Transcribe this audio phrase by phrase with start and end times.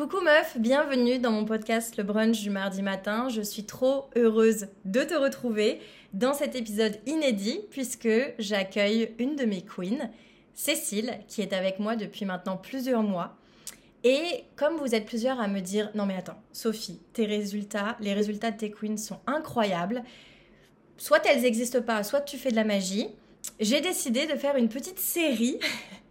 [0.00, 3.28] Coucou meuf, bienvenue dans mon podcast Le Brunch du mardi matin.
[3.28, 5.78] Je suis trop heureuse de te retrouver
[6.14, 8.08] dans cet épisode inédit puisque
[8.38, 10.08] j'accueille une de mes queens,
[10.54, 13.36] Cécile, qui est avec moi depuis maintenant plusieurs mois.
[14.02, 18.14] Et comme vous êtes plusieurs à me dire, non mais attends, Sophie, tes résultats, les
[18.14, 20.02] résultats de tes queens sont incroyables.
[20.96, 23.08] Soit elles n'existent pas, soit tu fais de la magie.
[23.58, 25.58] J'ai décidé de faire une petite série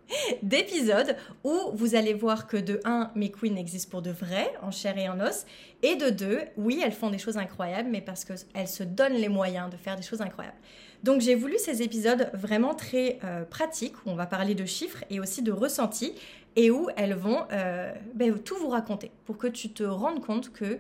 [0.43, 4.71] d'épisodes où vous allez voir que de 1, mes queens existent pour de vrai, en
[4.71, 5.45] chair et en os,
[5.83, 9.29] et de 2, oui, elles font des choses incroyables, mais parce qu'elles se donnent les
[9.29, 10.57] moyens de faire des choses incroyables.
[11.03, 15.03] Donc j'ai voulu ces épisodes vraiment très euh, pratiques, où on va parler de chiffres
[15.09, 16.13] et aussi de ressentis,
[16.55, 20.51] et où elles vont euh, ben, tout vous raconter, pour que tu te rendes compte
[20.51, 20.79] que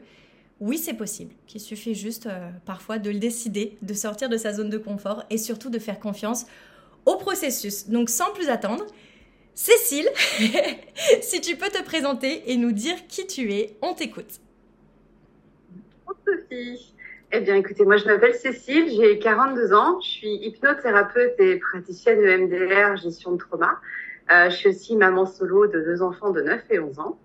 [0.59, 4.51] oui, c'est possible, qu'il suffit juste euh, parfois de le décider, de sortir de sa
[4.51, 6.47] zone de confort, et surtout de faire confiance
[7.05, 7.87] au processus.
[7.87, 8.85] Donc sans plus attendre,
[9.61, 10.07] Cécile,
[11.21, 14.39] si tu peux te présenter et nous dire qui tu es, on t'écoute.
[16.25, 16.95] Sophie.
[17.33, 22.25] Eh bien, écoutez, moi, je m'appelle Cécile, j'ai 42 ans, je suis hypnothérapeute et praticienne
[22.25, 23.81] EMDR, gestion de trauma.
[24.31, 27.19] Euh, je suis aussi maman solo de deux enfants de 9 et 11 ans.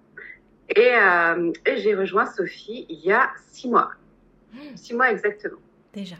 [0.76, 3.92] Euh, et, j'ai rejoint Sophie il y a six mois.
[4.74, 5.60] Six mois exactement.
[5.92, 6.16] Déjà,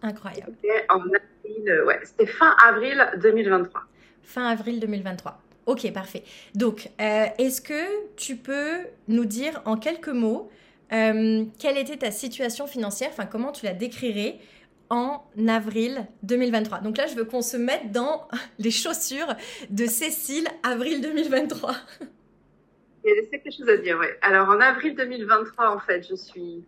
[0.00, 0.52] incroyable.
[0.62, 3.82] C'était en avril, ouais, c'était fin avril 2023.
[4.22, 5.40] Fin avril 2023.
[5.66, 6.22] Ok, parfait.
[6.54, 8.78] Donc, euh, est-ce que tu peux
[9.08, 10.50] nous dire en quelques mots
[10.92, 14.38] euh, quelle était ta situation financière, enfin comment tu la décrirais
[14.88, 19.34] en avril 2023 Donc là, je veux qu'on se mette dans les chaussures
[19.70, 21.74] de Cécile, avril 2023.
[23.04, 24.06] Il y a quelque chose à dire, oui.
[24.22, 26.64] Alors en avril 2023, en fait, je suis,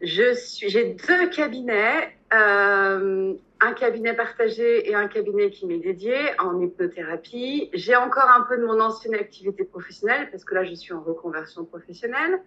[0.00, 2.16] je suis, j'ai deux cabinets.
[2.34, 7.70] Euh, un cabinet partagé et un cabinet qui m'est dédié en hypnothérapie.
[7.72, 11.00] J'ai encore un peu de mon ancienne activité professionnelle parce que là, je suis en
[11.00, 12.42] reconversion professionnelle.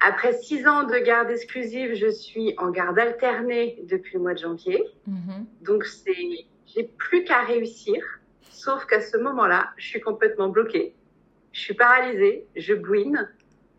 [0.00, 4.38] Après six ans de garde exclusive, je suis en garde alternée depuis le mois de
[4.38, 4.82] janvier.
[5.06, 5.44] Mhm.
[5.60, 8.02] Donc, c'est, j'ai plus qu'à réussir.
[8.48, 10.94] Sauf qu'à ce moment-là, je suis complètement bloquée.
[11.52, 13.28] Je suis paralysée, je bouine.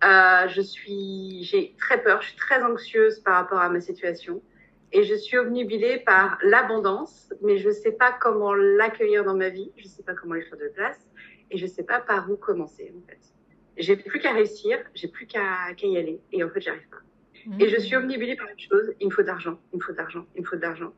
[0.03, 4.41] Euh, je suis, j'ai très peur, je suis très anxieuse par rapport à ma situation
[4.91, 9.49] et je suis obnubilée par l'abondance, mais je ne sais pas comment l'accueillir dans ma
[9.49, 10.99] vie, je ne sais pas comment lui faire de place,
[11.49, 13.19] et je ne sais pas par où commencer en fait.
[13.77, 16.97] J'ai plus qu'à réussir, j'ai plus qu'à y aller, et en fait j'arrive pas.
[17.59, 20.25] Et je suis obnubilée par une chose, il me faut d'argent, il me faut d'argent,
[20.35, 20.93] il me faut d'argent.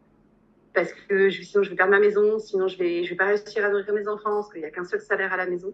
[0.74, 3.64] Parce que sinon je vais perdre ma maison, sinon je vais, je vais pas réussir
[3.64, 5.74] à nourrir mes enfants, parce qu'il n'y a qu'un seul salaire à la maison.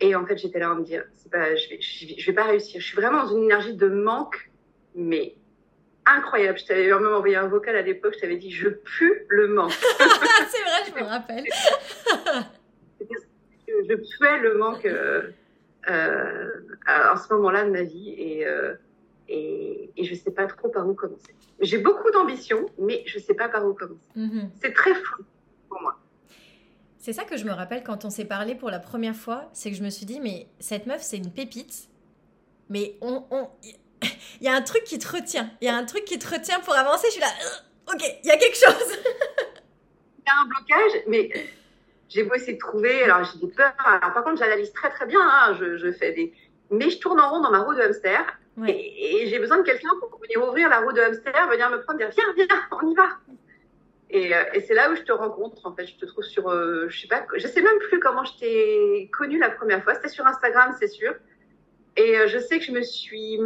[0.00, 1.80] Et en fait, j'étais là à me dire, je vais,
[2.16, 2.80] je vais pas réussir.
[2.80, 4.50] Je suis vraiment dans une énergie de manque,
[4.94, 5.34] mais
[6.16, 6.58] incroyable.
[6.58, 9.72] Je t'avais même envoyé un vocal à l'époque, je t'avais dit je pue le manque.
[9.72, 11.44] c'est vrai, je me rappelle.
[13.68, 15.30] je puais le manque euh,
[15.90, 16.48] euh,
[16.86, 18.74] en ce moment-là de ma vie et, euh,
[19.28, 21.34] et, et, je sais pas trop par où commencer.
[21.60, 24.00] J'ai beaucoup d'ambition, mais je sais pas par où commencer.
[24.16, 24.50] Mhm.
[24.60, 25.22] C'est très fou
[25.68, 25.98] pour moi.
[26.98, 29.70] C'est ça que je me rappelle quand on s'est parlé pour la première fois, c'est
[29.70, 31.88] que je me suis dit, mais cette meuf, c'est une pépite.
[32.70, 33.48] Mais on, on,
[34.40, 35.50] il y a un truc qui te retient.
[35.60, 37.06] Il y a un truc qui te retient pour avancer.
[37.08, 38.98] Je suis là, euh, ok, il y a quelque chose.
[40.18, 41.30] Il y a un blocage, mais
[42.08, 43.02] j'ai beau essayer de trouver.
[43.04, 43.72] Alors, j'ai des peurs.
[43.78, 45.20] Alors, par contre, j'analyse très, très bien.
[45.20, 45.56] Hein.
[45.58, 46.32] Je, je, fais des.
[46.70, 48.24] Mais je tourne en rond dans ma roue de hamster.
[48.66, 51.98] Et, j'ai besoin de quelqu'un pour venir ouvrir la roue de hamster, venir me prendre,
[51.98, 52.46] dire Viens, viens,
[52.82, 53.08] on y va.
[54.10, 55.64] Et, euh, et c'est là où je te rencontre.
[55.64, 56.50] En fait, je te trouve sur.
[56.50, 57.24] Euh, je sais pas.
[57.36, 59.94] Je sais même plus comment je t'ai connue la première fois.
[59.94, 61.14] C'était sur Instagram, c'est sûr.
[61.96, 63.38] Et euh, je sais que je me suis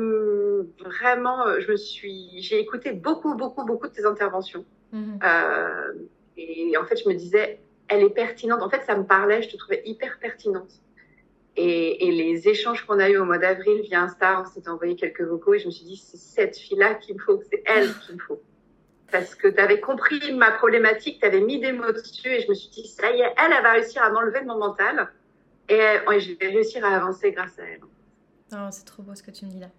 [0.78, 4.64] vraiment, euh, je me suis, j'ai écouté beaucoup, beaucoup, beaucoup de tes interventions.
[4.92, 5.18] Mhm.
[5.24, 5.92] Euh,
[6.36, 8.62] et en fait, je me disais, elle est pertinente.
[8.62, 10.72] En fait, ça me parlait, je te trouvais hyper pertinente.
[11.56, 14.96] Et, et les échanges qu'on a eu au mois d'avril via Insta, on s'est envoyé
[14.96, 17.92] quelques vocaux et je me suis dit, c'est cette fille-là qu'il me faut, c'est elle
[18.06, 18.40] qu'il me faut.
[19.10, 22.48] Parce que tu avais compris ma problématique, tu avais mis des mots dessus et je
[22.48, 25.10] me suis dit, ça y est, elle, elle va réussir à m'enlever de mon mental
[25.68, 27.80] et, et je vais réussir à avancer grâce à elle.
[28.52, 29.70] Oh, c'est trop beau ce que tu me dis là.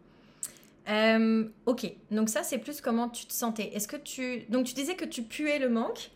[0.89, 3.71] Euh, ok, donc ça c'est plus comment tu te sentais.
[3.74, 6.12] Est-ce que tu donc tu disais que tu puais le manque.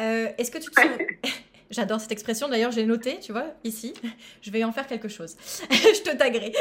[0.00, 0.80] Euh, est-ce que tu te
[1.70, 2.48] J'adore cette expression.
[2.48, 3.92] D'ailleurs, j'ai noté, tu vois, ici.
[4.40, 5.36] Je vais en faire quelque chose.
[5.70, 6.54] Je te taguerai.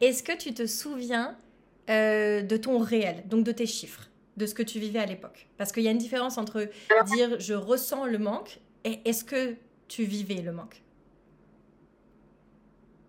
[0.00, 1.36] Est-ce que tu te souviens
[1.88, 5.46] euh, de ton réel, donc de tes chiffres, de ce que tu vivais à l'époque?
[5.58, 6.68] Parce qu'il y a une différence entre
[7.06, 9.54] dire je ressens le manque et est-ce que
[9.86, 10.82] tu vivais le manque?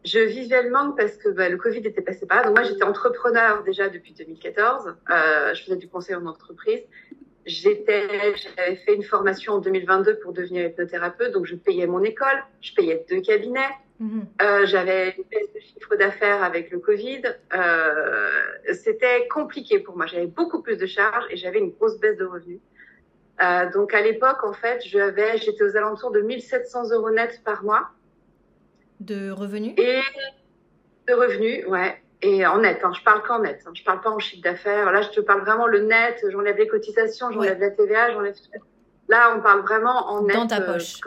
[0.05, 2.43] Je vivais le manque parce que bah, le Covid était passé par là.
[2.47, 4.95] Donc moi, j'étais entrepreneur déjà depuis 2014.
[5.09, 6.81] Euh, je faisais du conseil en entreprise.
[7.45, 12.43] j'étais, j'avais fait une formation en 2022 pour devenir hypnothérapeute, donc je payais mon école,
[12.61, 14.25] je payais deux cabinets, mhm.
[14.41, 17.21] euh, j'avais une baisse de chiffre d'affaires avec le Covid.
[17.53, 18.29] Euh,
[18.73, 20.05] c'était compliqué pour moi.
[20.05, 22.59] J'avais beaucoup plus de charges et j'avais une grosse baisse de revenus.
[23.41, 27.63] Euh, donc à l'époque, en fait, j'avais, j'étais aux alentours de 1700 euros net par
[27.63, 27.89] mois.
[28.99, 29.73] De revenus?
[29.77, 30.01] Et
[31.07, 32.01] de revenus, ouais.
[32.21, 34.91] Et en net, hein, je parle qu'en net, hein, je parle pas en chiffre d'affaires.
[34.91, 38.35] Là, je te parle vraiment le net, j'enlève les cotisations, j'enlève la TVA, j'enlève
[39.07, 40.35] Là, on parle vraiment en net.
[40.35, 40.97] Dans ta euh, poche.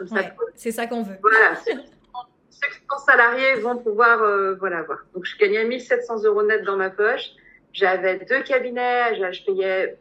[0.55, 1.17] C'est ça qu'on veut.
[1.21, 1.55] Voilà.
[1.65, 4.99] ceux, qui sont salariés vont pouvoir euh, voilà, voir.
[5.13, 7.29] Donc, je gagnais 1700 euros net dans ma poche.
[7.71, 9.97] J'avais deux cabinets, je, payais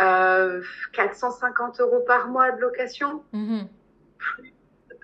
[0.00, 3.22] euh, 450 euros par mois de location.
[3.32, 3.66] Mm-hmm.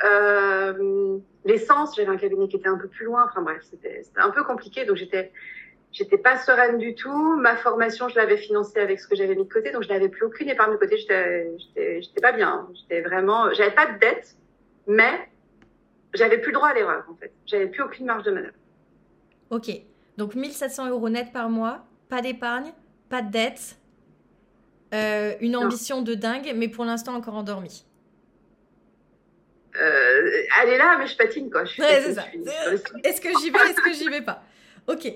[0.04, 3.26] Euh, l'essence, j'avais un cabinet qui était un peu plus loin.
[3.28, 4.84] Enfin bref, c'était un peu compliqué.
[4.84, 5.32] Donc j'étais
[5.92, 7.36] j'étais pas sereine du tout.
[7.36, 10.08] Ma formation, je l'avais financée avec ce que j'avais mis de côté, donc je n'avais
[10.08, 10.96] plus aucune épargne de côté.
[10.98, 12.68] J'étais pas bien.
[12.74, 14.36] J'étais vraiment, j'avais pas de dette,
[14.86, 15.28] mais
[16.14, 17.32] j'avais plus le droit à l'erreur en fait.
[17.46, 18.54] J'avais plus aucune marge de manœuvre.
[19.50, 19.70] Ok,
[20.18, 22.72] donc 1700 euros net par mois, pas d'épargne,
[23.08, 23.78] pas de dette,
[24.92, 27.84] euh, une ambition de dingue, mais pour l'instant encore endormie
[30.62, 31.62] elle est là, mais je patine, quoi.
[31.62, 34.42] Est-ce que j'y vais, est-ce que j'y vais pas?
[34.86, 35.12] Ok.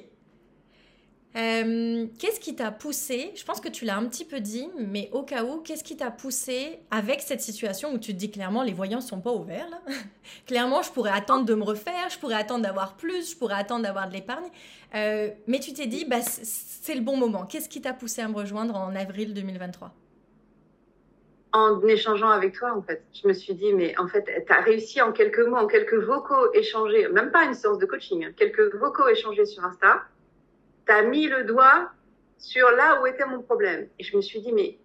[1.34, 3.32] Euh, qu'est-ce qui t'a poussé?
[3.34, 5.96] Je pense que tu l'as un petit peu dit, mais au cas où, qu'est-ce qui
[5.96, 9.68] t'a poussé avec cette situation où tu te dis clairement les voyants sont pas ouverts
[9.70, 9.80] là?
[10.46, 13.82] Clairement, je pourrais attendre de me refaire, je pourrais attendre d'avoir plus, je pourrais attendre
[13.82, 14.48] d'avoir de l'épargne.
[14.94, 17.46] Euh, mais tu t'es dit, bah, c'est le bon moment.
[17.46, 19.94] Qu'est-ce qui t'a poussé à me rejoindre en avril 2023
[21.52, 23.04] en échangeant avec toi, en fait.
[23.12, 25.94] Je me suis dit, mais en fait, tu as réussi en quelques mots, en quelques
[25.94, 30.02] vocaux échangés, même pas une séance de coaching, hein, quelques vocaux échangés sur Insta,
[30.86, 31.90] tu as mis le doigt
[32.38, 33.86] sur là où était mon problème.
[33.98, 34.78] Et je me suis dit, mais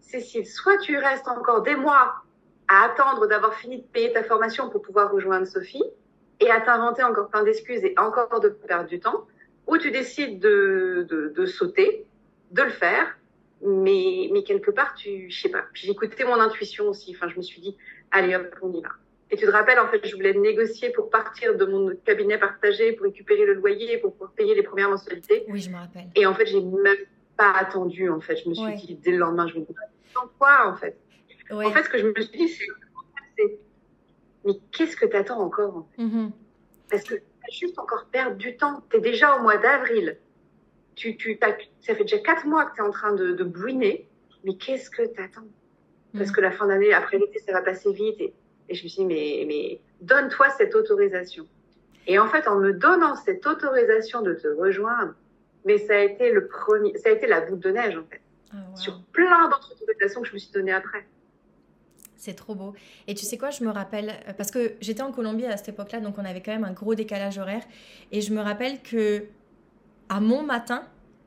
[0.00, 2.14] Cécile, soit tu restes encore des mois
[2.68, 5.84] à attendre d'avoir fini de payer ta formation pour pouvoir rejoindre Sophie
[6.40, 9.26] et à t'inventer encore plein d'excuses et encore de perdre du temps,
[9.66, 12.06] ou tu décides de, de, de sauter,
[12.52, 13.17] de le faire
[13.62, 15.64] mais, mais quelque part, tu, je sais pas.
[15.74, 17.14] J'ai écouté mon intuition aussi.
[17.14, 17.76] Enfin, je me suis dit,
[18.10, 18.90] allez hop, on y va.
[19.30, 22.92] Et tu te rappelles, en fait, je voulais négocier pour partir de mon cabinet partagé,
[22.92, 25.44] pour récupérer le loyer, pour pouvoir payer les premières mensualités.
[25.48, 26.08] Oui, je me rappelle.
[26.14, 26.96] Et en fait, j'ai même
[27.36, 28.36] pas attendu, en fait.
[28.36, 29.74] Je me suis dit, dès le lendemain, je me dis,
[30.38, 30.96] quoi, en fait?
[31.50, 33.58] En fait, ce que je me suis dit, c'est,
[34.44, 36.02] mais qu'est-ce que t'attends encore, en fait?
[36.02, 36.30] Mm-hmm.
[36.90, 38.82] Parce que as juste encore perdre du temps.
[38.90, 40.18] T'es déjà au mois d'avril
[40.98, 41.38] tu, tu
[41.80, 44.08] ça fait déjà quatre mois que tu es en train de, de bouiner,
[44.44, 45.46] mais qu'est-ce que tu attends
[46.16, 46.32] Parce mm.
[46.32, 48.20] que la fin d'année, après l'été, ça va passer vite.
[48.20, 48.34] Et,
[48.68, 51.46] et je me suis dit, mais, mais donne-toi cette autorisation.
[52.06, 55.14] Et en fait, en me donnant cette autorisation de te rejoindre,
[55.64, 58.20] mais ça a été le premier, ça a été la boule de neige, en fait.
[58.52, 61.06] Ah, Sur plein d'autres autorisations que je me suis données après.
[62.16, 62.74] C'est trop beau.
[63.06, 66.00] Et tu sais quoi, je me rappelle, parce que j'étais en Colombie à cette époque-là,
[66.00, 67.62] donc on avait quand même un gros décalage horaire.
[68.10, 69.24] Et je me rappelle que
[70.08, 70.84] à mon matin,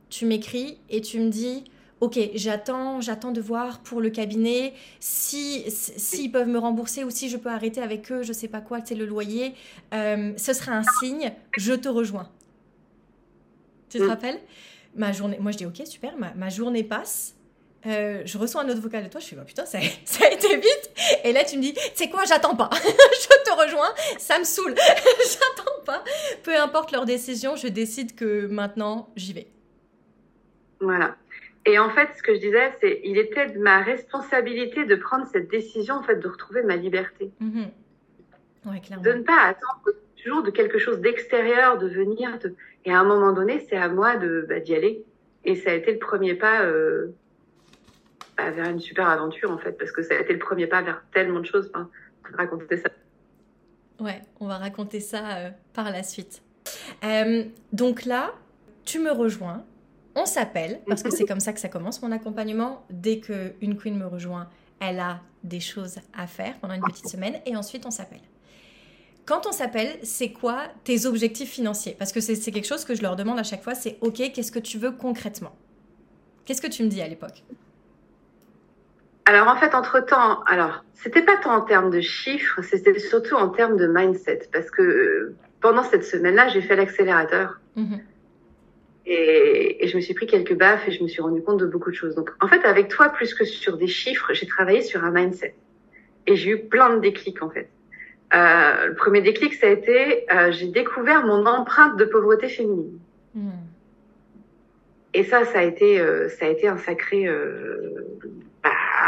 [0.09, 1.63] tu m'écris et tu me dis
[2.01, 7.29] Ok, j'attends, j'attends de voir pour le cabinet si s'ils peuvent me rembourser ou si
[7.29, 9.53] je peux arrêter avec eux, je sais pas quoi, c'est le loyer.
[9.93, 12.27] Euh, ce sera un signe, je te rejoins.
[13.89, 14.09] Tu te mm.
[14.09, 14.39] rappelles?
[14.95, 17.35] Ma journée, moi je dis ok super, ma, journée passe.
[17.87, 20.31] Euh, je reçois un autre vocal de toi, je suis oh, putain, ça, ça, a
[20.31, 20.91] été vite.
[21.23, 22.69] Et là, tu me dis, sais quoi, j'attends pas.
[22.83, 24.75] je te rejoins, ça me saoule.
[24.77, 26.03] j'attends pas.
[26.43, 29.47] Peu importe leur décision, je décide que maintenant, j'y vais.
[30.79, 31.15] Voilà.
[31.65, 35.27] Et en fait, ce que je disais, c'est il était de ma responsabilité de prendre
[35.31, 37.31] cette décision, en fait, de retrouver ma liberté.
[37.39, 37.71] Mhm.
[38.65, 42.38] de ne pas attendre toujours de quelque chose d'extérieur, de venir.
[42.85, 45.03] Et à un moment donné, c'est à moi de bah, d'y aller.
[45.43, 47.13] Et ça a été le premier pas euh, bah,
[48.50, 51.03] vers une super aventure, en fait, parce que ça a été le premier pas vers
[51.13, 51.71] tellement de choses.
[51.75, 51.79] On
[52.31, 52.89] va raconter ça.
[54.00, 56.41] Ouais, on va raconter ça euh, par la suite.
[57.03, 58.33] Euh, donc là,
[58.83, 59.63] tu me rejoins
[60.15, 62.83] on s'appelle, parce que c'est comme ça que ça commence mon accompagnement.
[62.89, 67.39] Dès qu'une queen me rejoint, elle a des choses à faire pendant une petite semaine
[67.45, 68.21] et ensuite on s'appelle.
[69.25, 71.95] Quand on s'appelle, c'est quoi tes objectifs financiers?
[71.98, 74.51] Parce que c'est quelque chose que je leur demande à chaque fois, c'est OK, qu'est-ce
[74.51, 75.55] que tu veux concrètement?
[76.43, 77.43] Qu'est-ce que tu me dis à l'époque?
[79.31, 83.35] Alors en fait, entre temps, alors c'était pas tant en termes de chiffres, c'était surtout
[83.35, 87.61] en termes de mindset, parce que euh, pendant cette semaine-là, j'ai fait l'accélérateur.
[87.77, 88.01] Mhm.
[89.05, 91.65] Et, et, je me suis pris quelques baffes et je me suis rendu compte de
[91.65, 92.13] beaucoup de choses.
[92.13, 95.55] Donc, en fait, avec toi, plus que sur des chiffres, j'ai travaillé sur un mindset.
[96.27, 97.69] Et j'ai eu plein de déclics, en fait.
[98.35, 103.00] Euh, le premier déclic, ça a été, euh, j'ai découvert mon empreinte de pauvreté féminine.
[103.33, 103.50] Hmm.
[105.13, 107.27] Et ça, ça a été, euh, ça a été un sacré,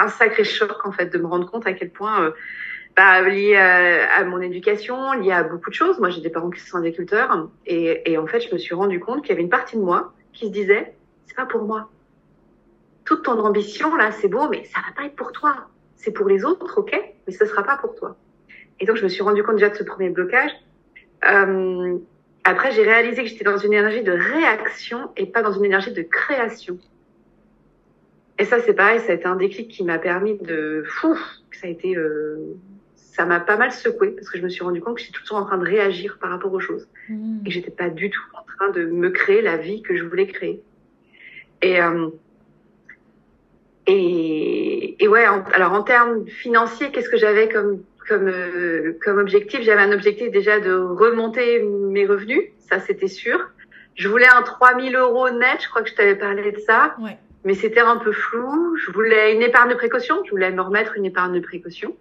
[0.02, 2.32] un sacré choc en fait de me rendre compte à quel point, euh,
[2.96, 6.00] bah, lié à, mon éducation, lié à beaucoup de choses.
[6.00, 9.22] Moi, j'ai des parents qui sont agriculteurs et, en fait, je me suis rendu compte
[9.22, 10.94] qu'il y avait une partie de moi qui se disait,
[11.26, 11.90] c'est pas pour moi.
[13.06, 15.68] Toute ton ambition là, c'est beau, mais ça va pas être pour toi.
[15.96, 16.94] C'est pour les autres, ok,
[17.26, 18.16] mais ce sera pas pour toi.
[18.80, 20.52] Et donc, je me suis rendu compte déjà de ce premier blocage.
[21.28, 21.98] Euh,
[22.44, 25.94] après, j'ai réalisé que j'étais dans une énergie de réaction et pas dans une énergie
[25.94, 26.78] de création.
[28.44, 30.84] Et ça, c'est pareil, ça a été un déclic qui m'a permis de...
[30.86, 31.18] Fou,
[31.54, 31.96] ça a été...
[31.96, 32.58] Euh,
[32.98, 35.22] ça m'a pas mal secoué parce que je me suis rendu compte que j'étais tout
[35.24, 36.90] le temps en train de réagir par rapport aux choses.
[37.08, 37.40] Mmh.
[37.40, 40.04] Et que j'étais pas du tout en train de me créer la vie que je
[40.04, 40.62] voulais créer.
[41.62, 41.82] Et...
[41.82, 42.10] Euh,
[43.88, 45.24] et, et ouais,
[45.54, 49.62] alors en termes financiers, qu'est-ce que j'avais comme comme, euh, comme objectif?
[49.62, 53.40] J'avais un objectif déjà de remonter mes revenus, ça c'était sûr.
[53.96, 56.96] Je voulais un 3000 euros net, je crois que je t'avais parlé de ça.
[57.00, 57.18] Ouais.
[57.46, 58.76] Mais c'était un peu flou.
[58.78, 61.96] Je voulais une épargne de précaution, je voulais me remettre une épargne de précaution.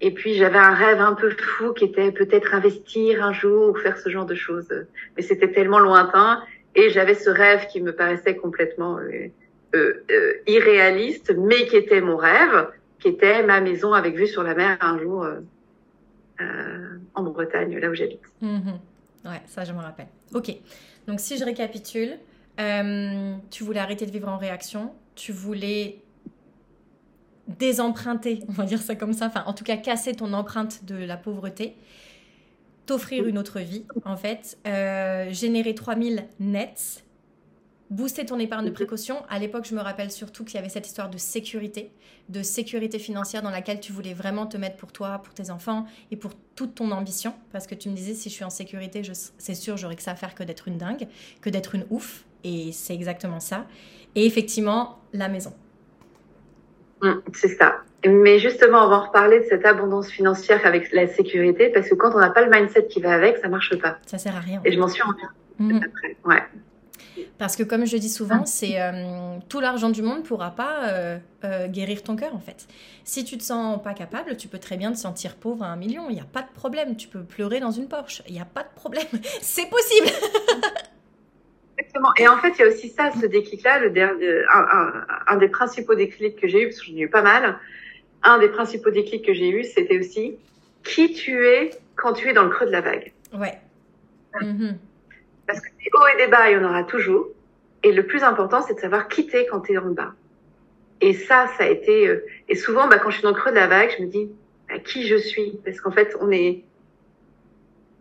[0.00, 3.74] Et puis j'avais un rêve un peu fou qui était peut-être investir un jour ou
[3.74, 4.68] faire ce genre de choses.
[5.16, 6.42] Mais c'était tellement lointain.
[6.74, 9.28] Et j'avais ce rêve qui me paraissait complètement euh,
[9.74, 12.68] euh, euh irréaliste, mais qui était mon rêve
[13.00, 15.26] qui était ma maison avec vue sur la mer un jour
[17.14, 18.20] en Bretagne, là où j'habite.
[18.42, 18.78] Mhm.
[19.24, 20.08] Ouais, ça je me rappelle.
[20.34, 20.50] Ok,
[21.06, 22.18] donc si je récapitule,
[22.60, 26.02] euh, tu voulais arrêter de vivre en réaction, tu voulais
[27.48, 30.94] désemprunter, on va dire ça comme ça, enfin en tout cas casser ton empreinte de
[30.94, 31.76] la pauvreté,
[32.86, 34.58] t'offrir une autre vie en fait,
[35.32, 37.04] générer 3000 nets
[37.90, 39.22] booster ton épargne de précaution.
[39.28, 41.90] À l'époque, je me rappelle surtout qu'il y avait cette histoire de sécurité,
[42.28, 45.84] de sécurité financière dans laquelle tu voulais vraiment te mettre pour toi, pour tes enfants
[46.10, 47.34] et pour toute ton ambition.
[47.52, 49.02] Parce que tu me disais, si je suis en sécurité,
[49.38, 51.08] c'est sûr, j'aurais que ça à faire que d'être une dingue,
[51.40, 52.24] que d'être une ouf.
[52.44, 53.66] Et c'est exactement ça.
[54.14, 55.52] Et effectivement, la maison.
[57.02, 57.76] Mmh, c'est ça.
[58.06, 61.94] Mais justement, on va en reparler de cette abondance financière avec la sécurité, parce que
[61.94, 63.98] quand on n'a pas le mindset qui va avec, ça marche pas.
[64.06, 64.60] Ça sert à rien.
[64.64, 65.22] Et je m'en suis rendu
[65.58, 65.76] mmh.
[65.76, 66.16] après.
[66.24, 66.42] Ouais.
[67.38, 70.88] Parce que comme je dis souvent, c'est euh, tout l'argent du monde ne pourra pas
[70.88, 72.66] euh, euh, guérir ton cœur en fait.
[73.04, 75.76] Si tu te sens pas capable, tu peux très bien te sentir pauvre à un
[75.76, 76.08] million.
[76.08, 76.96] Il n'y a pas de problème.
[76.96, 78.22] Tu peux pleurer dans une Porsche.
[78.28, 79.06] Il n'y a pas de problème.
[79.40, 80.08] c'est possible.
[81.80, 82.10] Exactement.
[82.18, 85.94] Et en fait, il y a aussi ça, ce déclic-là, le un, un, des principaux
[85.94, 87.58] déclics que j'ai eu, parce que j'en ai eu pas mal.
[88.22, 90.36] Un des principaux déclics que j'ai eu, c'était aussi
[90.84, 93.12] qui tu es quand tu es dans le creux de la vague.
[93.32, 93.58] Ouais.
[94.40, 94.74] Mm-hmm.
[95.46, 97.28] Parce que des hauts et des bas, il y en aura toujours.
[97.82, 100.12] Et le plus important, c'est de savoir quitter quand tu es dans le bas.
[101.00, 102.06] Et ça, ça a été...
[102.06, 104.08] Euh, et souvent, bah, quand je suis dans le creux de la vague, je me
[104.08, 104.30] dis,
[104.68, 105.58] bah, qui je suis?
[105.64, 106.62] Parce qu'en fait, on est...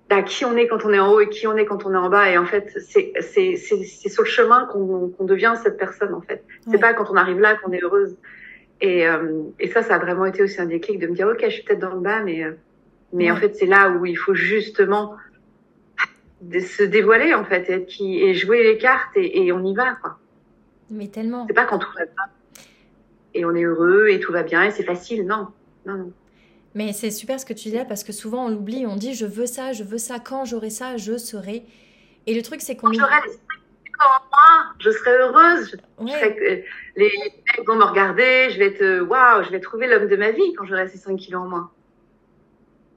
[0.10, 1.94] Bah, qui on est quand on est en haut et qui on est quand on
[1.94, 2.32] est en bas.
[2.32, 6.16] Et en fait, c'est sur le chemin qu'on qu'on devient cette personne.
[6.16, 8.16] En fait, c'est pas quand on arrive là qu'on est heureuse.
[8.82, 11.44] Et euh, et ça, ça a vraiment été aussi un déclic de me dire, ok,
[11.44, 12.54] je suis peut-être dans le bas, mais euh,
[13.14, 15.16] mais en fait, c'est là où il faut justement
[16.42, 19.96] de se dévoiler en fait et, qui, et jouer les cartes et, on y va
[20.02, 20.18] quoi.
[20.90, 21.46] Mais tellement.
[21.48, 22.64] C'est pas quand tout va bien
[23.36, 25.48] et on est heureux et tout va bien et c'est facile, non,
[25.86, 26.14] non, non.
[26.76, 29.14] Mais c'est super ce que tu dis là parce que souvent on l'oublie, on dit
[29.14, 31.66] je veux ça, je veux ça, quand j'aurai ça, je serai.
[32.28, 32.88] Et le truc c'est qu'on.
[32.88, 33.16] Quand j'aurai
[34.00, 35.78] en moins, je serai heureuse.
[36.00, 37.12] les, les
[37.58, 40.54] mecs vont me regarder, je vais être waouh, je vais trouver l'homme de ma vie
[40.58, 41.72] quand j'aurai ces 5 kilos en moins.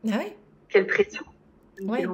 [0.06, 0.36] Ah ouais?
[0.68, 1.24] Quelle pression.
[1.80, 2.04] Ouais.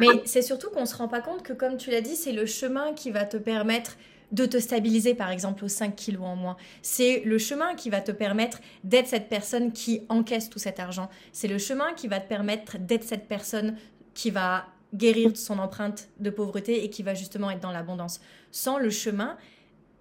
[0.00, 2.32] Mais c'est surtout qu'on ne se rend pas compte que, comme tu l'as dit, c'est
[2.32, 3.96] le chemin qui va te permettre
[4.32, 6.56] de te stabiliser, par exemple, aux 5 kilos en moins.
[6.82, 11.08] C'est le chemin qui va te permettre d'être cette personne qui encaisse tout cet argent.
[11.32, 13.76] C'est le chemin qui va te permettre d'être cette personne
[14.14, 18.20] qui va guérir son empreinte de pauvreté et qui va justement être dans l'abondance.
[18.50, 19.36] Sans le chemin,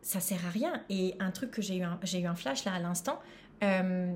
[0.02, 0.82] ça sert à rien.
[0.90, 3.20] Et un truc que j'ai eu, j'ai eu un flash là à l'instant,
[3.64, 4.14] euh,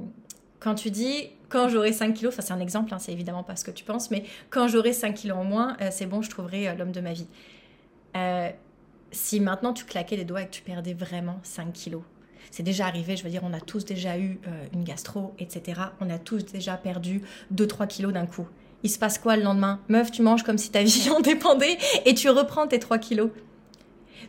[0.60, 3.55] quand tu dis quand j'aurai 5 kilos, enfin c'est un exemple, hein, c'est évidemment pas
[3.55, 6.29] ce que tu penses, mais quand j'aurai 5 kilos en moins, euh, c'est bon, je
[6.29, 7.27] trouverai euh, l'homme de ma vie.
[9.13, 12.01] Euh, si maintenant tu claquais les doigts et que tu perdais vraiment 5 kilos,
[12.51, 14.39] c'est déjà arrivé, je veux dire, on a tous déjà eu
[14.74, 15.82] une gastro, etc.
[16.01, 17.24] On a tous déjà perdu
[17.55, 18.48] 2-3 kilos d'un coup.
[18.84, 19.79] Il se passe quoi le lendemain?
[19.88, 23.32] Meuf, tu manges comme si ta vie en dépendait et tu reprends tes 3 kilos.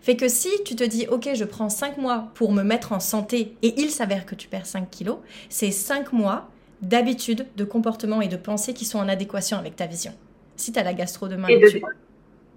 [0.01, 3.01] Fait que si tu te dis, ok, je prends 5 mois pour me mettre en
[3.01, 6.51] santé et il s'avère que tu perds 5 kilos, c'est 5 mois
[6.83, 10.13] d'habitudes, de comportements et de pensées qui sont en adéquation avec ta vision.
[10.57, 11.81] Si tu as la gastro demain, et de...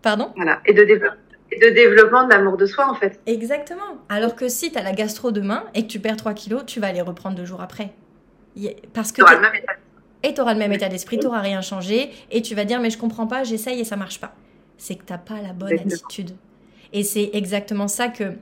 [0.02, 0.32] Pardon?
[0.36, 0.84] Voilà, et de,
[1.52, 3.20] de développement de l'amour de soi en fait.
[3.26, 3.98] Exactement.
[4.10, 6.80] Alors que si tu as la gastro demain et que tu perds 3 kilos, tu
[6.80, 7.92] vas les reprendre deux jours après.
[8.94, 9.22] Parce que.
[9.22, 9.74] le même état
[10.24, 12.80] et tu auras le même état d'esprit, tu n'auras rien changé, et tu vas dire
[12.80, 14.34] mais je comprends pas, j'essaye et ça marche pas.
[14.78, 16.32] C'est que tu n'as pas la bonne attitude.
[16.94, 18.34] Et c'est exactement ça que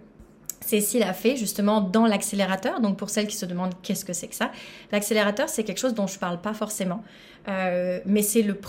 [0.61, 2.79] Cécile a fait justement dans l'accélérateur.
[2.81, 4.51] Donc pour celles qui se demandent qu'est-ce que c'est que ça,
[4.91, 7.03] l'accélérateur c'est quelque chose dont je parle pas forcément,
[7.47, 8.59] euh, mais c'est le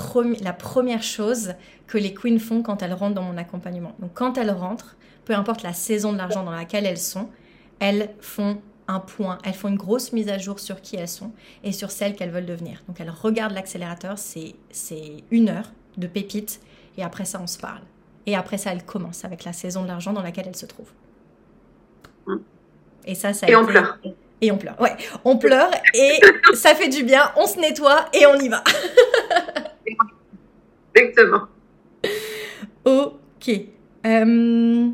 [0.42, 1.54] la première chose
[1.86, 3.92] que les queens font quand elles rentrent dans mon accompagnement.
[3.98, 7.28] Donc quand elles rentrent, peu importe la saison de l'argent dans laquelle elles sont,
[7.80, 11.32] elles font un point, elles font une grosse mise à jour sur qui elles sont
[11.64, 12.82] et sur celles qu'elles veulent devenir.
[12.86, 14.54] Donc elles regardent l'accélérateur, c'est
[15.30, 16.60] une heure de pépites
[16.96, 17.82] et après ça on se parle.
[18.26, 20.92] Et après ça, elles commencent avec la saison de l'argent dans laquelle elles se trouvent.
[23.06, 23.98] Et ça, ça Et on pleure.
[24.40, 24.78] Et on pleure.
[24.80, 26.20] Ouais, on pleure et
[26.54, 27.32] ça fait du bien.
[27.36, 28.62] On se nettoie et on y va.
[30.94, 31.42] Exactement.
[32.84, 33.50] Ok.
[34.06, 34.88] Euh,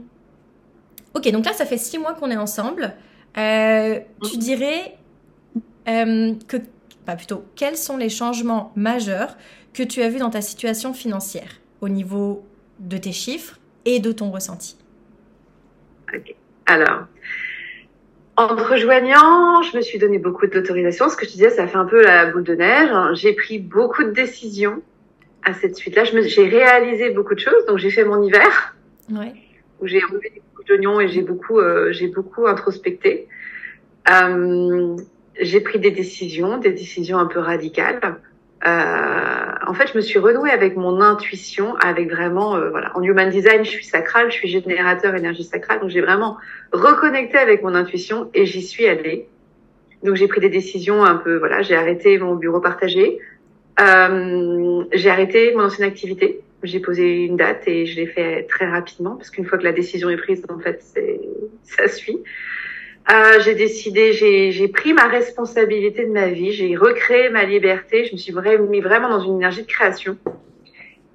[1.14, 2.94] ok, donc là, ça fait six mois qu'on est ensemble.
[3.36, 4.96] Euh, tu dirais
[5.88, 6.58] euh, que,
[7.04, 9.36] pas plutôt, quels sont les changements majeurs
[9.72, 12.44] que tu as vus dans ta situation financière au niveau
[12.78, 14.76] de tes chiffres et de ton ressenti?
[16.14, 16.36] Ok.
[16.66, 17.06] Alors,
[18.36, 21.08] en te rejoignant, je me suis donné beaucoup d'autorisation.
[21.08, 22.90] Ce que je disais, ça fait un peu la boule de neige.
[23.14, 24.82] J'ai pris beaucoup de décisions
[25.44, 26.04] à cette suite-là.
[26.04, 27.66] J'ai réalisé beaucoup de choses.
[27.66, 28.76] Donc, j'ai fait mon hiver,
[29.80, 33.28] où j'ai enlevé des coups d'oignons et j'ai beaucoup, euh, j'ai beaucoup introspecté.
[34.10, 34.96] Euh,
[35.40, 38.00] j'ai pris des décisions, des décisions un peu radicales.
[38.64, 43.02] Euh, en fait, je me suis renouée avec mon intuition, avec vraiment, euh, voilà, en
[43.02, 46.36] human design, je suis sacrale, je suis générateur énergie sacrale, donc j'ai vraiment
[46.72, 49.26] reconnecté avec mon intuition et j'y suis allée.
[50.04, 53.18] Donc j'ai pris des décisions un peu, voilà, j'ai arrêté mon bureau partagé,
[53.80, 58.68] euh, j'ai arrêté mon ancienne activité, j'ai posé une date et je l'ai fait très
[58.68, 61.20] rapidement parce qu'une fois que la décision est prise, en fait, c'est
[61.64, 62.18] ça suit.
[63.10, 68.12] Euh, j'ai décidé, j'ai pris ma responsabilité de ma vie, j'ai recréé ma liberté, je
[68.12, 70.16] me suis vraiment mis vraiment dans une énergie de création.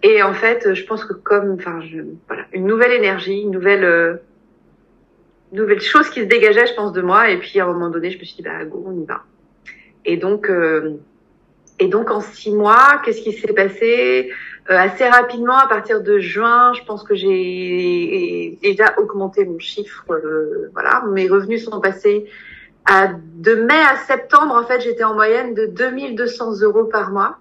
[0.04, 3.84] Et en fait, je pense que comme, enfin, je, voilà, une nouvelle énergie, une nouvelle,
[3.84, 4.16] euh,
[5.54, 7.32] nouvelle chose qui se dégageait, je pense, de moi.
[7.32, 9.24] Et puis à un moment donné, je me suis dit, bah go, on y va.
[10.06, 10.98] Et donc, euh,
[11.80, 14.30] et donc en six mois, qu'est-ce qui s'est passé?
[14.76, 20.04] Assez rapidement, à partir de juin, je pense que j'ai déjà augmenté mon chiffre.
[20.10, 22.30] Euh, voilà, mes revenus sont passés
[22.86, 24.54] à de mai à septembre.
[24.56, 27.38] En fait, j'étais en moyenne de 2200 euros par mois.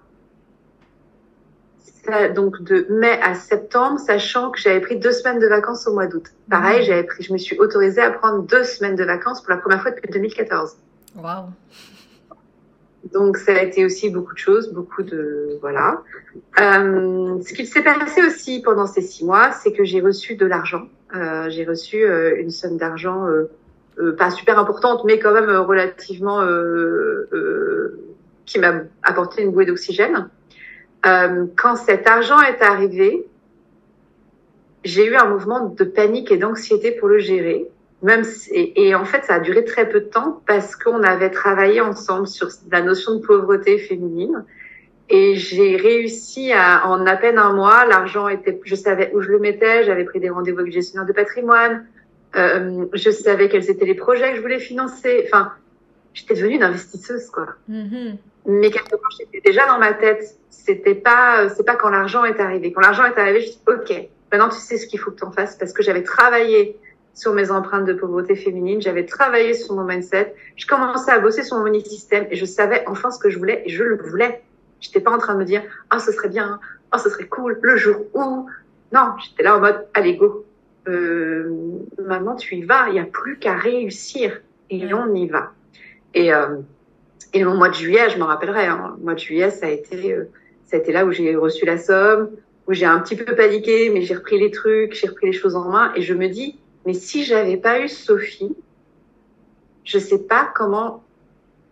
[2.33, 6.07] donc de mai à septembre, sachant que j'avais pris deux semaines de vacances au mois
[6.07, 6.27] d'août.
[6.49, 6.85] Pareil, mmh.
[6.85, 9.81] j'avais pris, je me suis autorisée à prendre deux semaines de vacances pour la première
[9.81, 10.77] fois depuis 2014.
[11.17, 11.47] Waouh
[13.13, 16.01] donc ça a été aussi beaucoup de choses, beaucoup de voilà.
[16.59, 20.45] Euh, ce qui s'est passé aussi pendant ces six mois, c'est que j'ai reçu de
[20.45, 20.87] l'argent.
[21.15, 23.49] Euh, j'ai reçu euh, une somme d'argent euh,
[23.99, 26.41] euh, pas super importante, mais quand même relativement
[28.45, 30.29] qui m'a apporté une bouée d'oxygène.
[31.03, 33.25] quand cet argent est arrivé,
[34.83, 37.67] j'ai eu un mouvement de panique et d'anxiété pour le gérer
[38.03, 41.81] même et, en fait ça a duré très peu de temps parce qu'on avait travaillé
[41.81, 44.45] ensemble sur la notion de pauvreté féminine.
[45.09, 49.29] Et j'ai réussi à en à peine un mois l'argent était je savais où je
[49.29, 51.87] le mettais j'avais pris des rendez-vous avec le gestionnaire de patrimoine.
[52.35, 55.23] Euh, je savais quels étaient les projets que je voulais financer.
[55.25, 55.53] Enfin
[56.13, 57.47] j'étais devenue une investisseuse quoi.
[57.69, 58.15] Mm-hmm.
[58.45, 60.37] mais quelque part j'étais déjà dans ma tête.
[60.51, 62.73] C'était pas c'est pas quand l'argent est arrivé.
[62.73, 65.25] Quand l'argent est arrivé je dis ok maintenant tu sais ce qu'il faut que tu
[65.25, 66.77] en fasses parce que j'avais travaillé
[67.17, 71.41] sur mes empreintes de pauvreté féminine, j'avais travaillé sur mon mindset, je commençais à bosser
[71.41, 74.43] sur mon mini-système et je savais enfin ce que je voulais et je le voulais.
[74.81, 76.59] J'étais pas en train de me dire ah ce serait bien,
[76.91, 78.45] ah ce serait cool le jour où.
[78.93, 80.45] Non, j'étais là en mode allez go.
[80.87, 81.49] Euh,
[81.97, 85.53] maintenant tu y vas, il y a plus qu'à réussir et on y va.
[86.13, 86.57] Et euh,
[87.33, 89.69] et mon mois de juillet, je me rappellerai, hein, le mois de juillet ça a
[89.69, 90.29] été euh,
[90.65, 92.29] ça a été là où j'ai reçu la somme,
[92.67, 95.55] où j'ai un petit peu paniqué, mais j'ai repris les trucs, j'ai repris les choses
[95.55, 98.55] en main et je me dis mais si j'avais pas eu Sophie,
[99.83, 101.03] je sais pas comment.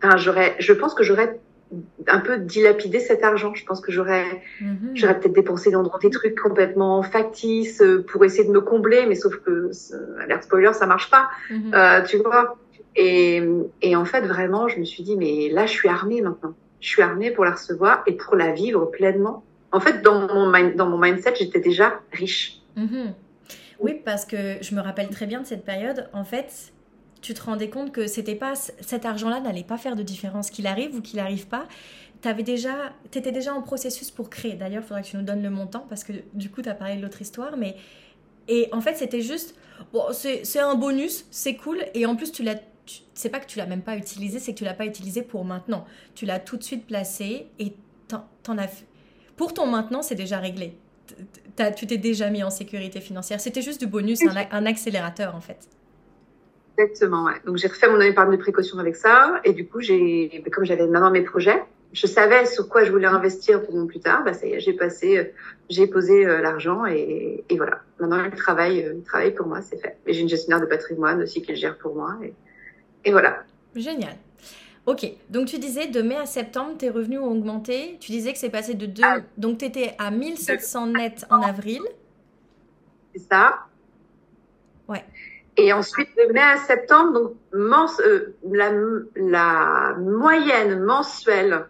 [0.02, 0.56] Enfin, j'aurais.
[0.58, 1.40] Je pense que j'aurais
[2.06, 3.54] un peu dilapidé cet argent.
[3.54, 4.90] Je pense que j'aurais, mhm.
[4.92, 9.14] j'aurais peut-être dépensé dans des trucs complètement factices euh, pour essayer de me combler, mais
[9.14, 9.70] sauf que,
[10.20, 11.30] alerte spoiler, ça marche pas.
[11.50, 11.72] Mhm.
[11.74, 12.58] euh, tu vois.
[12.94, 13.42] Et,
[13.80, 16.54] et en fait, vraiment, je me suis dit, mais là, je suis armée maintenant.
[16.80, 19.44] Je suis armée pour la recevoir et pour la vivre pleinement.
[19.72, 22.60] En fait, dans mon, dans mon mindset, j'étais déjà riche.
[22.76, 23.14] Mhm.
[23.78, 26.08] Oui, parce que je me rappelle très bien de cette période.
[26.12, 26.72] En fait,
[27.20, 30.66] tu te rendais compte que c'était pas cet argent-là n'allait pas faire de différence qu'il
[30.66, 31.66] arrive ou qu'il arrive pas.
[32.22, 34.54] Tu déjà, étais déjà en processus pour créer.
[34.54, 36.74] D'ailleurs, il faudrait que tu nous donnes le montant parce que du coup, tu as
[36.74, 37.56] parlé de l'autre histoire.
[37.56, 37.76] Mais
[38.48, 39.54] et en fait, c'était juste
[40.12, 41.84] c'est un bonus, c'est cool.
[41.94, 42.56] Et en plus, tu l'as
[43.14, 45.44] c'est pas que tu l'as même pas utilisé, c'est que tu l'as pas utilisé pour
[45.44, 45.84] maintenant.
[46.14, 47.74] Tu l'as tout de suite placé et
[48.08, 48.84] t'en as.
[49.36, 50.78] Pour ton maintenant, c'est déjà réglé
[51.76, 53.40] tu t'es déjà mis en sécurité financière.
[53.40, 55.68] C'était juste du bonus, un, accélérateur en fait.
[56.78, 57.40] Exactement, ouais.
[57.46, 59.40] Donc j'ai refait mon épargne de précaution avec ça.
[59.44, 63.06] Et du coup, j'ai, comme j'avais maintenant mes projets, je savais sur quoi je voulais
[63.06, 64.22] investir pour mon plus tard.
[64.24, 65.32] Bah, ça y est, j'ai passé,
[65.70, 67.80] j'ai posé euh, l'argent et, et, voilà.
[67.98, 69.96] Maintenant, il travaille, euh, il travaille pour moi, c'est fait.
[70.06, 72.16] Et j'ai une gestionnaire de patrimoine aussi qui le gère pour moi.
[72.22, 72.34] Et,
[73.06, 73.44] et voilà.
[73.74, 74.14] Génial.
[74.86, 77.96] Ok, donc tu disais de mai à septembre, tes revenus ont augmenté.
[78.00, 79.02] Tu disais que c'est passé de 2.
[79.04, 79.18] Ah.
[79.36, 81.82] Donc tu étais à 1700 net en avril.
[83.12, 83.66] C'est ça.
[84.86, 85.04] Ouais.
[85.56, 88.72] Et ensuite, de mai à septembre, donc euh, la,
[89.16, 91.66] la, moyenne mensuelle,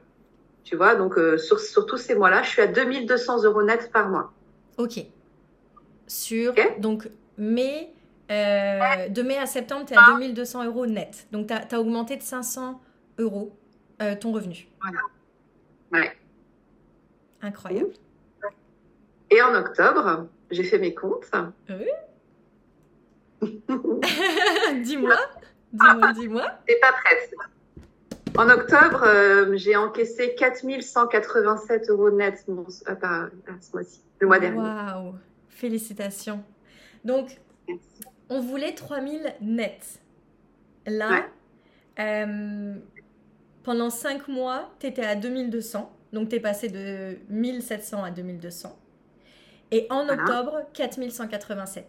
[0.64, 3.90] tu vois, donc euh, sur, sur, tous ces mois-là, je suis à 2200 euros net
[3.92, 4.32] par mois.
[4.76, 4.98] Ok.
[6.08, 7.92] Sur, donc, mai,
[8.30, 10.66] euh, de mai à septembre, tu es à 2200 ah.
[10.66, 11.26] euros net.
[11.30, 12.80] Donc, tu as, as, augmenté de 500
[13.18, 13.56] euros
[14.20, 14.68] ton revenu.
[14.80, 14.98] Voilà.
[15.92, 16.16] Ouais.
[17.40, 17.92] Incroyable.
[19.30, 21.30] Et en octobre, j'ai fait mes comptes.
[21.70, 21.88] Oui.
[24.82, 25.16] dis-moi,
[25.72, 26.46] dis-moi, dis-moi.
[26.66, 27.34] T'es pas prête.
[28.38, 33.28] En octobre, euh, j'ai encaissé 4187 euros net euh,
[33.60, 34.58] ce mois-ci, le mois dernier.
[34.58, 35.14] Waouh,
[35.48, 36.44] félicitations.
[37.04, 37.40] Donc,
[38.28, 40.00] on voulait 3000 net.
[40.86, 41.26] Là,
[41.98, 42.74] euh,
[43.66, 45.92] pendant 5 mois, tu étais à 2200.
[46.12, 48.78] Donc, tu es passé de 1700 à 2200.
[49.72, 51.84] Et en octobre, 4187.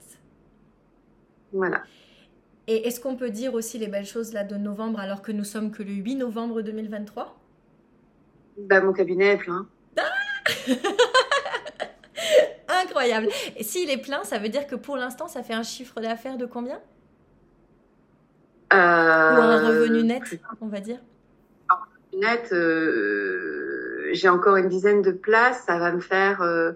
[1.53, 1.83] Voilà.
[2.65, 5.43] Et est-ce qu'on peut dire aussi les belles choses là de novembre alors que nous
[5.43, 7.39] sommes que le 8 novembre 2023
[8.57, 9.67] bah, Mon cabinet est plein.
[12.67, 13.27] Incroyable.
[13.55, 16.37] Et s'il est plein, ça veut dire que pour l'instant, ça fait un chiffre d'affaires
[16.37, 16.81] de combien?
[18.73, 20.23] Euh, Ou un revenu net,
[20.59, 20.97] on va dire?
[22.19, 26.41] Net, euh, j'ai encore une dizaine de places, ça va me faire...
[26.41, 26.71] Euh,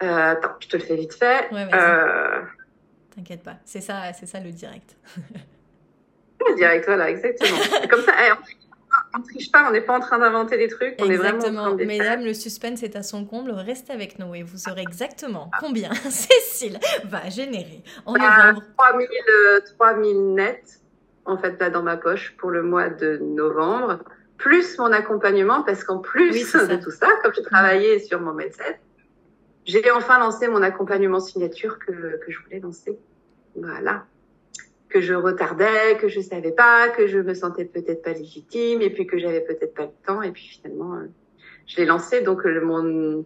[0.00, 1.50] attends, je te le fais vite fait.
[1.52, 1.68] Ouais,
[3.14, 4.96] T'inquiète pas, c'est ça, c'est ça le direct.
[6.48, 7.58] le direct, voilà, exactement.
[7.90, 8.32] comme ça, eh,
[9.14, 11.14] on, ne triche pas, on n'est pas en train d'inventer des trucs, on exactement.
[11.14, 11.78] est vraiment.
[11.78, 13.52] Exactement, mesdames, le suspense est à son comble.
[13.52, 18.62] Restez avec nous et vous saurez exactement combien Cécile va générer en novembre.
[18.76, 19.08] 3000,
[19.78, 20.80] 3000 euh, nets,
[21.24, 24.00] en fait, là dans ma poche pour le mois de novembre,
[24.36, 28.64] plus mon accompagnement, parce qu'en plus de tout ça, comme je travaillais sur mon médecin,
[29.64, 32.98] j'ai enfin lancé mon accompagnement signature que, que je voulais lancer.
[33.56, 34.04] Voilà.
[34.88, 38.90] Que je retardais, que je savais pas, que je me sentais peut-être pas légitime, et
[38.90, 41.06] puis que j'avais peut-être pas le temps, et puis finalement, euh,
[41.66, 42.20] je l'ai lancé.
[42.20, 43.24] Donc, le, mon,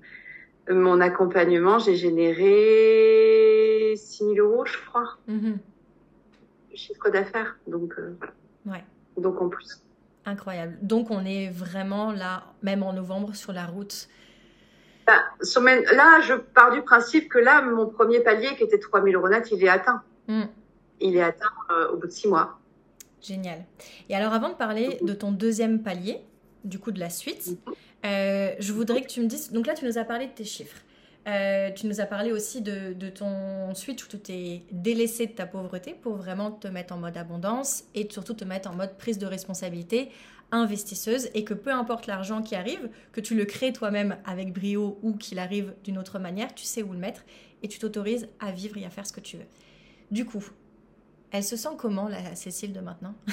[0.71, 5.19] mon accompagnement, j'ai généré 6 000 euros, je crois.
[5.27, 5.55] Mm
[6.79, 7.57] Chiffre d'affaires.
[7.67, 8.33] Donc, euh, voilà.
[8.67, 8.85] Ouais.
[9.17, 9.83] Donc, en plus.
[10.25, 10.79] Incroyable.
[10.81, 14.09] Donc, on est vraiment là, même en novembre, sur la route
[15.07, 15.25] bah,
[15.95, 19.49] là, je pars du principe que là, mon premier palier, qui était 3000 euros net,
[19.51, 20.03] il est atteint.
[20.27, 20.45] Hmm.
[21.01, 22.59] Il est atteint euh, au bout de six mois.
[23.23, 23.65] Génial.
[24.11, 26.21] Et alors, avant de parler de ton deuxième palier,
[26.65, 27.75] du coup de la suite, mhm.
[28.05, 29.51] euh, je voudrais que tu me dises.
[29.51, 30.77] Donc là, tu nous as parlé de tes chiffres.
[31.29, 35.33] Euh, tu nous as parlé aussi de, de ton switch où tu t'es délaissé de
[35.33, 38.97] ta pauvreté pour vraiment te mettre en mode abondance et surtout te mettre en mode
[38.97, 40.11] prise de responsabilité
[40.53, 44.99] investisseuse et que peu importe l'argent qui arrive, que tu le crées toi-même avec brio
[45.03, 47.25] ou qu'il arrive d'une autre manière, tu sais où le mettre
[47.63, 49.47] et tu t'autorises à vivre et à faire ce que tu veux.
[50.11, 50.43] Du coup,
[51.31, 53.15] elle se sent comment, la Cécile de maintenant?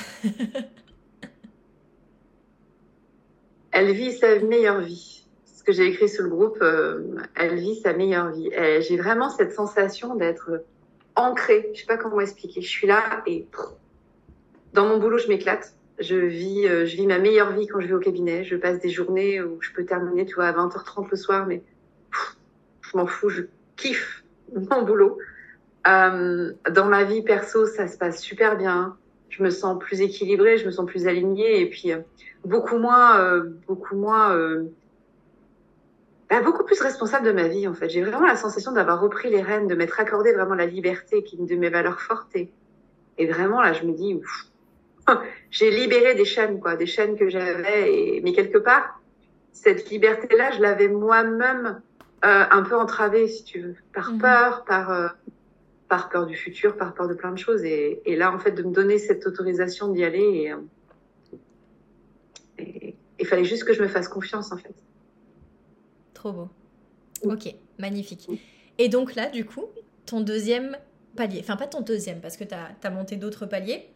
[3.71, 5.24] Elle vit sa meilleure vie.
[5.65, 7.01] Que j'ai écrit sur le groupe, euh,
[7.33, 8.49] elle vit sa meilleure vie.
[8.81, 10.63] J'ai vraiment cette sensation d'être
[11.15, 11.71] ancrée.
[11.73, 12.61] Je sais pas comment expliquer.
[12.61, 13.47] Je suis là et
[14.73, 17.87] dans mon boulot, je m'éclate je vis, euh, je vis ma meilleure vie quand je
[17.87, 18.43] vais au cabinet.
[18.43, 21.63] Je passe des journées où je peux terminer, tu vois, à 20h30 le soir, mais
[22.81, 23.43] je m'en fous, je
[23.75, 24.23] kiffe
[24.53, 25.17] mon boulot.
[25.87, 28.97] Euh, dans ma vie perso, ça se passe super bien.
[29.29, 31.91] Je me sens plus équilibrée, je me sens plus alignée et puis
[32.45, 34.33] beaucoup moins, beaucoup moins,
[36.29, 37.89] bah, beaucoup plus responsable de ma vie en fait.
[37.89, 41.35] J'ai vraiment la sensation d'avoir repris les rênes, de m'être accordé vraiment la liberté qui
[41.35, 42.49] est une de mes valeurs fortes et,
[43.27, 44.47] vraiment là, je me dis, ouf,
[45.51, 47.93] j'ai libéré des chaînes, quoi, des chaînes que j'avais.
[47.93, 48.21] Et...
[48.21, 48.99] Mais quelque part,
[49.53, 51.81] cette liberté-là, je l'avais moi-même
[52.25, 54.19] euh, un peu entravée, si tu veux, par mhm.
[54.19, 55.07] peur, par euh,
[55.87, 57.63] par peur du futur, par peur de plein de choses.
[57.63, 60.51] Et, et là, en fait, de me donner cette autorisation d'y aller,
[62.57, 64.73] et il fallait juste que je me fasse confiance, en fait.
[66.25, 66.49] Trop beau.
[67.23, 68.27] Ok, magnifique.
[68.79, 69.65] Et donc là, du coup,
[70.07, 70.75] ton deuxième
[71.15, 73.87] palier, enfin pas ton deuxième, parce que tu as, as monté d'autres paliers,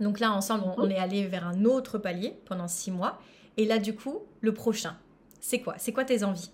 [0.00, 3.20] donc là, ensemble, on, est allé vers un autre palier pendant six mois.
[3.56, 4.96] Et là, du coup, le prochain,
[5.40, 5.74] c'est quoi?
[5.78, 6.50] C'est quoi tes envies?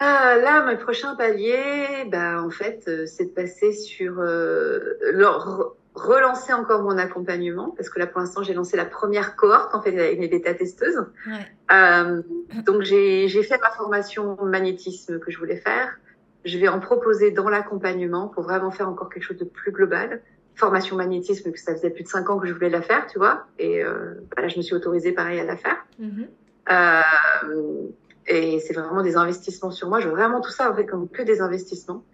[0.00, 5.76] Ah, là, mon prochain palier, bah, en fait, euh, c'est de passer sur euh, leur,
[5.94, 9.82] relancer encore mon accompagnement, parce que là, pour l'instant, j'ai lancé la première cohorte, en
[9.82, 11.06] fait, avec mes bêta-testeuses.
[11.26, 11.46] Ouais.
[11.72, 12.22] Euh,
[12.64, 15.98] donc, j'ai fait ma formation magnétisme que je voulais faire.
[16.44, 20.22] Je vais en proposer dans l'accompagnement pour vraiment faire encore quelque chose de plus global.
[20.54, 23.18] Formation magnétisme, que ça faisait plus de cinq ans que je voulais la faire, tu
[23.18, 23.46] vois.
[23.58, 25.86] Et euh, bah, là, je me suis autorisée, pareil, à la faire.
[26.00, 26.26] Mm-hmm.
[26.70, 27.88] euh,
[28.26, 30.00] et c'est vraiment des investissements sur moi.
[30.00, 32.04] Je veux vraiment tout ça en fait comme que des investissements.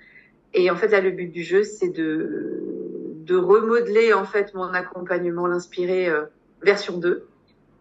[0.54, 2.97] Et en fait là, le but du jeu, c'est de
[3.28, 6.24] de remodeler en fait mon accompagnement, l'inspirer euh,
[6.62, 7.28] version 2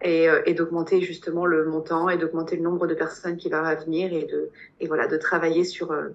[0.02, 3.74] et, euh, et d'augmenter justement le montant et d'augmenter le nombre de personnes qui va
[3.76, 4.50] venir et de
[4.82, 6.10] et voilà de travailler sur euh,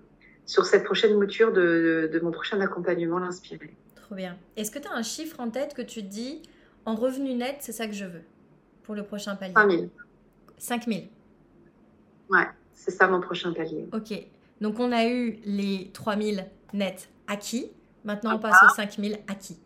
[0.44, 3.74] sur cette prochaine mouture de, de, mon prochain accompagnement, l'inspirer.
[3.94, 4.36] Trop bien.
[4.56, 6.42] Est-ce que tu as un chiffre en tête que tu te dis
[6.84, 8.22] en revenu net, c'est ça que je veux
[8.82, 9.54] pour le prochain palier?
[9.54, 9.86] 5 000.
[10.58, 11.00] 5 000.
[12.28, 13.88] Ouais, c'est ça mon prochain palier.
[13.92, 14.12] Ok.
[14.60, 17.70] Donc on a eu les 3000 nets acquis.
[18.04, 19.58] Maintenant on passe aux 5000 acquis.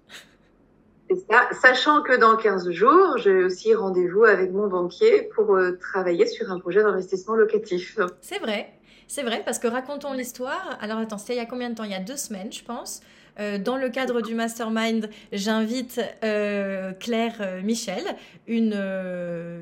[1.08, 1.48] C'est ça.
[1.62, 6.50] Sachant que dans 15 jours, j'ai aussi rendez-vous avec mon banquier pour euh, travailler sur
[6.50, 7.98] un projet d'investissement locatif.
[8.20, 8.72] C'est vrai.
[9.08, 10.76] C'est vrai, parce que racontons l'histoire.
[10.80, 11.84] Alors attends, c'était il y a combien de temps?
[11.84, 13.00] Il y a deux semaines, je pense.
[13.38, 18.02] Euh, dans le cadre du mastermind, j'invite euh, Claire euh, Michel,
[18.46, 18.74] une,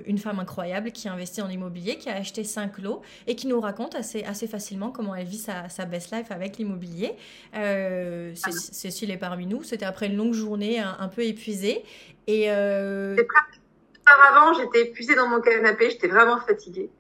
[0.07, 3.61] une femme incroyable qui investit en immobilier, qui a acheté 5 lots et qui nous
[3.61, 7.13] raconte assez, assez facilement comment elle vit sa, sa best life avec l'immobilier.
[8.35, 9.63] Cécile est parmi nous.
[9.63, 11.85] C'était après une longue journée un, peu épuisée.
[12.27, 13.17] Et avant,
[14.55, 16.91] j'étais épuisée dans mon canapé, j'étais vraiment fatiguée.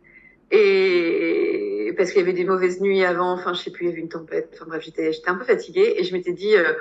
[0.50, 1.63] Et
[1.94, 4.00] parce qu'il y avait des mauvaises nuits avant, enfin je sais plus, il y avait
[4.00, 6.72] une tempête, enfin bref, j'étais j'étais un peu fatiguée et je m'étais dit euh,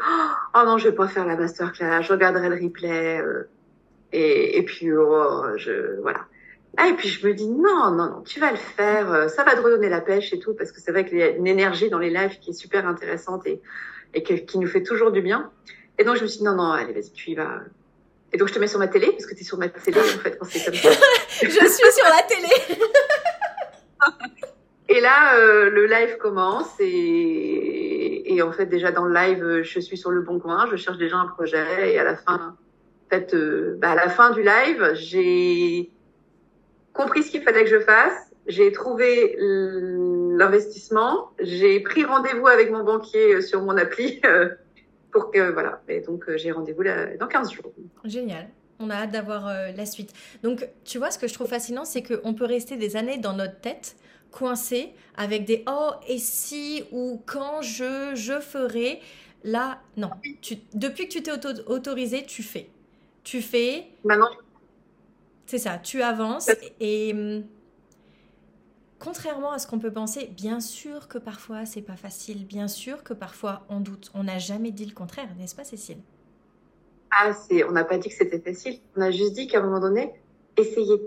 [0.56, 3.44] oh non, je vais pas faire la masterclass, je regarderai le replay euh,
[4.12, 6.26] et, et puis oh, je voilà.
[6.76, 9.44] Ah, et puis je me dis non, non, non, tu vas le faire, euh, ça
[9.44, 11.48] va te redonner la pêche et tout, parce que c'est vrai qu'il y a une
[11.48, 13.62] énergie dans les lives qui est super intéressante et,
[14.14, 15.52] et qui nous fait toujours du bien.
[16.00, 17.62] Et donc je me suis dit non, non, allez, vas-y, tu y vas.
[18.32, 20.00] Et donc je te mets sur ma télé, parce que tu es sur ma télé
[20.00, 20.90] en fait quand c'est comme ça.
[21.42, 22.78] je suis sur la télé
[24.90, 29.98] et là, euh, le live commence et, en fait, déjà dans le live, je suis
[29.98, 32.56] sur le bon coin, je cherche déjà un projet et à la fin,
[33.06, 35.90] en fait, euh, bah, à la fin du live, j'ai
[36.92, 42.84] compris ce qu'il fallait que je fasse, j'ai trouvé l'investissement, j'ai pris rendez-vous avec mon
[42.84, 44.22] banquier euh, sur mon appli
[45.12, 45.82] pour que voilà.
[45.88, 46.84] Et donc j'ai rendez-vous
[47.20, 47.72] dans 15 jours.
[48.04, 48.50] Génial.
[48.80, 50.12] On a hâte d'avoir la suite.
[50.42, 53.34] Donc, tu vois, ce que je trouve fascinant, c'est qu'on peut rester des années dans
[53.34, 53.96] notre tête
[54.34, 59.00] coincé avec des oh et si ou quand je je ferai.
[59.46, 60.10] Là, non.
[60.42, 61.32] Tu, depuis que tu t'es
[61.68, 62.70] autorisé, tu fais.
[63.24, 63.88] Tu fais.
[64.04, 64.30] Maintenant.
[65.46, 67.44] C'est ça, tu avances et, hum,
[69.00, 73.04] contrairement à ce qu'on peut penser, bien sûr que parfois c'est pas facile, bien sûr
[73.04, 74.10] que parfois on doute.
[74.14, 76.00] On n'a jamais dit le contraire, n'est-ce pas, Cécile?
[77.12, 78.80] Ah, c'est, on n'a pas dit que c'était facile.
[78.96, 80.14] On a juste dit qu'à un moment donné,
[80.58, 81.02] essayez.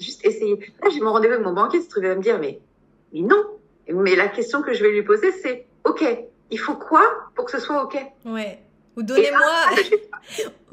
[0.00, 0.56] Juste essayer.
[0.82, 2.60] Là, j'ai mon rendez-vous avec mon banquier, se trouvait à me dire, mais,
[3.12, 3.44] mais non.
[3.88, 6.04] Mais la question que je vais lui poser, c'est, OK,
[6.50, 7.02] il faut quoi
[7.34, 7.96] pour que ce soit OK?
[8.24, 8.60] Ouais.
[8.96, 9.54] Ou donnez-moi,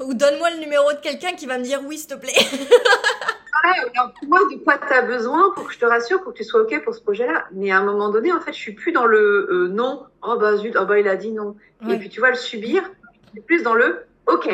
[0.00, 2.32] ou donne-moi le numéro de quelqu'un qui va me dire oui, s'il te plaît.
[3.64, 6.44] alors, moi, de quoi tu as besoin pour que je te rassure, pour que tu
[6.44, 7.46] sois OK pour ce projet-là.
[7.52, 10.06] Mais à un moment donné, en fait, je suis plus dans le euh, non.
[10.22, 11.56] Oh bah zut, oh bah il a dit non.
[11.88, 12.82] Et puis tu vois, le subir,
[13.26, 14.48] je suis plus dans le OK,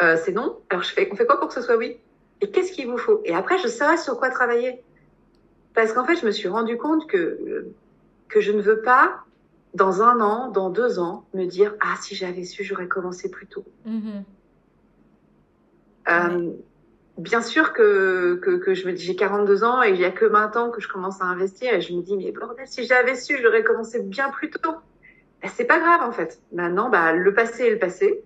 [0.00, 0.58] euh, c'est non.
[0.70, 1.98] Alors je fais, on fait quoi pour que ce soit oui?
[2.40, 3.20] Et qu'est-ce qu'il vous faut?
[3.24, 4.82] Et après, je saurai sur quoi travailler.
[5.74, 7.66] Parce qu'en fait, je me suis rendu compte que,
[8.28, 9.24] que je ne veux pas,
[9.74, 13.46] dans un an, dans deux ans, me dire Ah, si j'avais su, j'aurais commencé plus
[13.46, 13.64] tôt.
[13.86, 14.22] Mm-hmm.
[16.10, 16.52] Euh,
[17.18, 20.10] bien sûr que, que, que je me dis j'ai 42 ans et il y a
[20.10, 22.84] que 20 ans que je commence à investir et je me dis mais bordel si
[22.84, 24.74] j'avais su j'aurais commencé bien plus tôt.
[25.42, 26.40] Ben, c'est pas grave en fait.
[26.52, 28.22] Maintenant bah le passé est le passé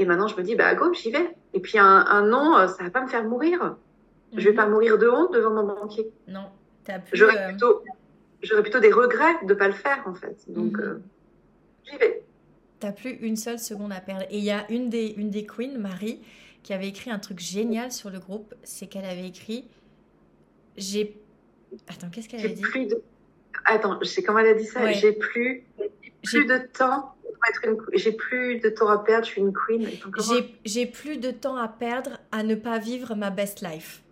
[0.00, 1.36] et maintenant je me dis bah go j'y vais.
[1.52, 3.76] Et puis un, un non, euh, ça va pas me faire mourir.
[4.34, 4.56] Je vais mhm.
[4.56, 6.10] pas mourir de honte devant mon banquier.
[6.26, 6.46] Non,
[7.12, 7.84] J'aurais euh, plutôt,
[8.42, 10.36] j'aurais plutôt des regrets de pas le faire en fait.
[10.48, 10.80] Donc mhm.
[10.80, 10.98] euh,
[11.84, 12.22] j'y vais.
[12.80, 14.24] T'as plus une seule seconde à perdre.
[14.30, 16.22] Et il y a une des, une des queens, Marie,
[16.62, 18.54] qui avait écrit un truc génial sur le groupe.
[18.62, 19.68] C'est qu'elle avait écrit
[20.78, 21.20] J'ai.
[21.88, 22.62] Attends, qu'est-ce qu'elle a dit?
[22.62, 23.02] plus de...
[23.66, 24.90] Attends, je sais comment elle a dit ça.
[24.92, 25.62] J'ai plus,
[26.22, 27.14] plus de temps
[27.94, 29.88] j'ai plus de temps à perdre, je suis une queen.
[30.64, 34.02] J'ai plus de temps à perdre à ne pas vivre ma best life.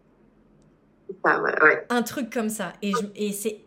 [1.91, 2.73] Un truc comme ça.
[2.83, 3.61] Et, et c'est.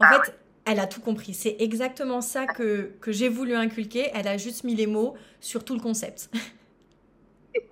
[0.00, 0.34] En ah fait,
[0.66, 1.32] elle a tout compris.
[1.32, 4.10] C'est exactement ça que, que j'ai voulu inculquer.
[4.14, 6.30] Elle a juste mis les mots sur tout le concept.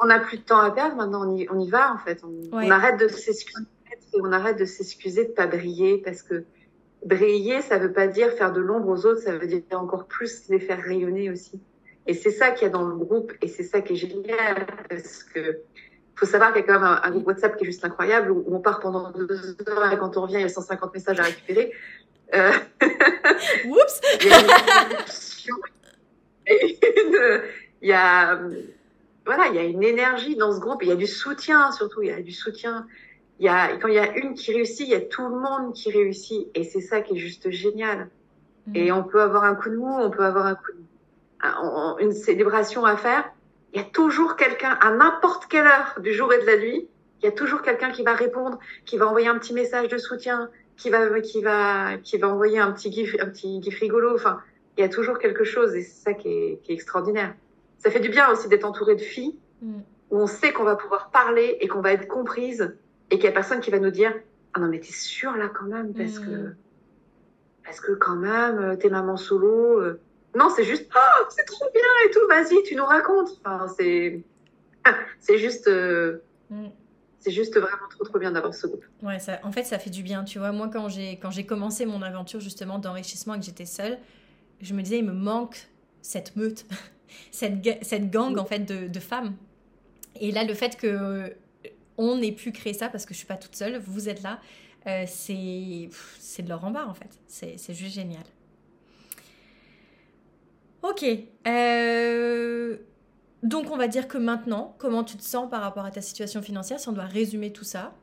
[0.01, 2.23] On n'a plus de temps à perdre, maintenant on y, on y va en fait.
[2.25, 3.67] On, arrête de s'excuser
[4.15, 6.45] on arrête de s'excuser de pas briller parce que
[7.05, 10.49] briller, ça veut pas dire faire de l'ombre aux autres, ça veut dire encore plus
[10.49, 11.61] les faire rayonner aussi.
[12.07, 14.67] Et c'est ça qu'il y a dans le groupe, et c'est ça qui est génial,
[14.89, 15.61] parce que
[16.17, 18.45] faut savoir qu'il y a quand même un, groupe WhatsApp qui est juste incroyable, où,
[18.49, 21.25] on part pendant deux heures, et quand on revient, il y a 150 messages à
[21.25, 21.73] récupérer.
[22.35, 22.53] Euh...
[23.67, 24.01] Oups
[26.47, 27.43] Il y a une,
[27.81, 28.39] il y a,
[29.25, 32.03] voilà, il y a une énergie dans ce groupe, il y a du soutien surtout,
[32.03, 32.87] il y a du soutien.
[33.41, 35.37] Il y a, quand il y a une qui réussit, il y a tout le
[35.37, 38.09] monde qui réussit, et c'est ça qui est juste génial.
[38.67, 38.77] Mm.
[38.77, 40.85] Et on peut avoir un coup de mou, on peut avoir un coup de
[42.01, 43.31] une célébration à faire,
[43.73, 46.89] il y a toujours quelqu'un, à n'importe quelle heure du jour et de la nuit,
[47.21, 49.99] il y a toujours quelqu'un qui va répondre, qui va envoyer un petit message de
[49.99, 54.15] soutien, qui va, qui va, qui va envoyer un petit gif, un petit gif rigolo.
[54.15, 54.41] Enfin,
[54.77, 57.35] il y a toujours quelque chose et c'est ça qui est, qui est, extraordinaire.
[57.79, 59.81] Ça fait du bien aussi d'être entouré de filles mm.
[60.11, 62.77] où on sait qu'on va pouvoir parler et qu'on va être comprise
[63.11, 64.13] et qu'il y a personne qui va nous dire
[64.55, 66.27] ah non mais t'es sûre là quand même parce mm.
[66.27, 66.55] que
[67.65, 70.01] parce que quand même t'es maman solo euh,
[70.37, 73.31] non, c'est juste, oh, c'est trop bien et tout, vas-y, tu nous racontes.
[73.45, 74.21] Enfin, c'est,
[75.21, 76.19] c'est juste, euh,
[76.51, 76.67] mm.
[77.21, 78.85] c'est juste vraiment trop, trop bien d'avoir ce groupe.
[79.03, 80.25] Ouais, ça, en fait, ça fait du bien.
[80.25, 83.67] Tu vois, moi, quand j'ai, quand j'ai commencé mon aventure justement d'enrichissement et que j'étais
[83.67, 83.99] seule,
[84.61, 85.69] je me disais, il me manque
[86.03, 86.65] cette meute,
[87.31, 89.35] cette, cette gang en fait de, de, femmes.
[90.21, 91.33] Et là, le fait que
[91.99, 94.41] on ait pu créer ça parce que je suis pas toute seule, vous êtes là,
[94.87, 97.19] euh, c'est, de l'or en bas en fait.
[97.27, 98.25] C'est, juste génial.
[100.83, 101.05] Ok.
[101.47, 102.77] Euh,
[103.43, 106.43] donc on va dire que maintenant, comment tu te sens par rapport à ta situation
[106.43, 107.95] financière, si on doit résumer tout ça?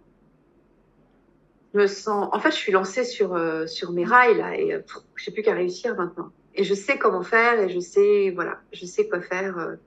[1.73, 2.29] Je me sens...
[2.33, 4.83] En fait, je suis lancée sur, euh, sur mes rails, là, et
[5.15, 6.31] je sais plus qu'à réussir maintenant.
[6.53, 9.77] Et je sais comment faire, et je sais, voilà, je sais quoi faire.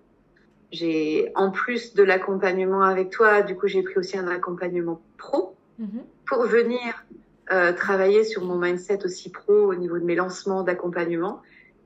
[0.75, 5.55] J'ai, en plus de l'accompagnement avec toi, du coup, j'ai pris aussi un accompagnement pro
[5.81, 6.03] mm-hmm.
[6.27, 7.05] pour venir
[7.77, 11.43] travailler sur mon mindset aussi pro au niveau de mes lancements d'accompagnement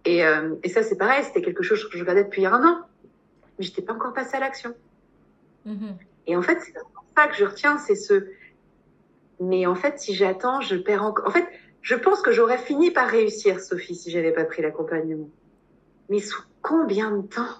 [0.08, 2.80] et, euh, et ça, c'est pareil, c'était quelque chose que je regardais depuis un an,
[3.58, 4.74] mais j'étais pas encore passée à l'action.
[5.66, 5.92] Mm-hmm.
[6.28, 6.72] Et en fait, c'est
[7.14, 8.28] ça que je retiens, c'est ce.
[9.38, 11.28] Mais en fait, si j'attends, je perds encore.
[11.28, 11.46] En fait,
[11.82, 15.28] je pense que j'aurais fini par réussir, Sophie, si j'avais pas pris l'accompagnement.
[16.08, 17.58] Mais sous combien de temps?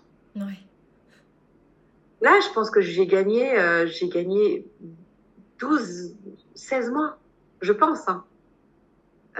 [2.20, 4.66] Là, je pense que j'ai gagné, euh, j'ai gagné
[5.60, 6.14] 12,
[6.54, 7.18] 16 mois,
[7.60, 8.08] je pense.
[8.08, 8.24] Hein.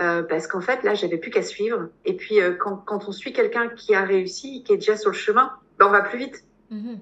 [0.01, 1.89] Euh, parce qu'en fait, là, j'avais plus qu'à suivre.
[2.05, 5.11] Et puis, euh, quand, quand, on suit quelqu'un qui a réussi, qui est déjà sur
[5.11, 6.45] le chemin, ben, on va plus vite.
[6.73, 6.99] Mm-hmm.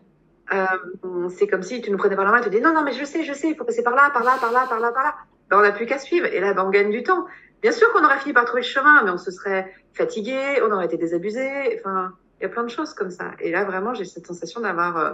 [0.55, 2.83] Euh, c'est comme si tu nous prenais par la main et tu dis non, non,
[2.83, 4.81] mais je sais, je sais, il faut passer par là, par là, par là, par
[4.81, 5.15] là, par là.
[5.51, 6.27] Ben, on n'a plus qu'à suivre.
[6.27, 7.27] Et là, ben, on gagne du temps.
[7.61, 10.71] Bien sûr qu'on aurait fini par trouver le chemin, mais on se serait fatigué, on
[10.73, 11.79] aurait été désabusé.
[11.79, 13.33] Enfin, il y a plein de choses comme ça.
[13.41, 15.13] Et là, vraiment, j'ai cette sensation d'avoir, euh,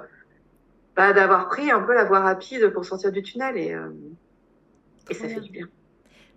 [0.97, 3.91] bah, d'avoir pris un peu la voie rapide pour sortir du tunnel et, euh,
[5.11, 5.69] et ça fait du bien.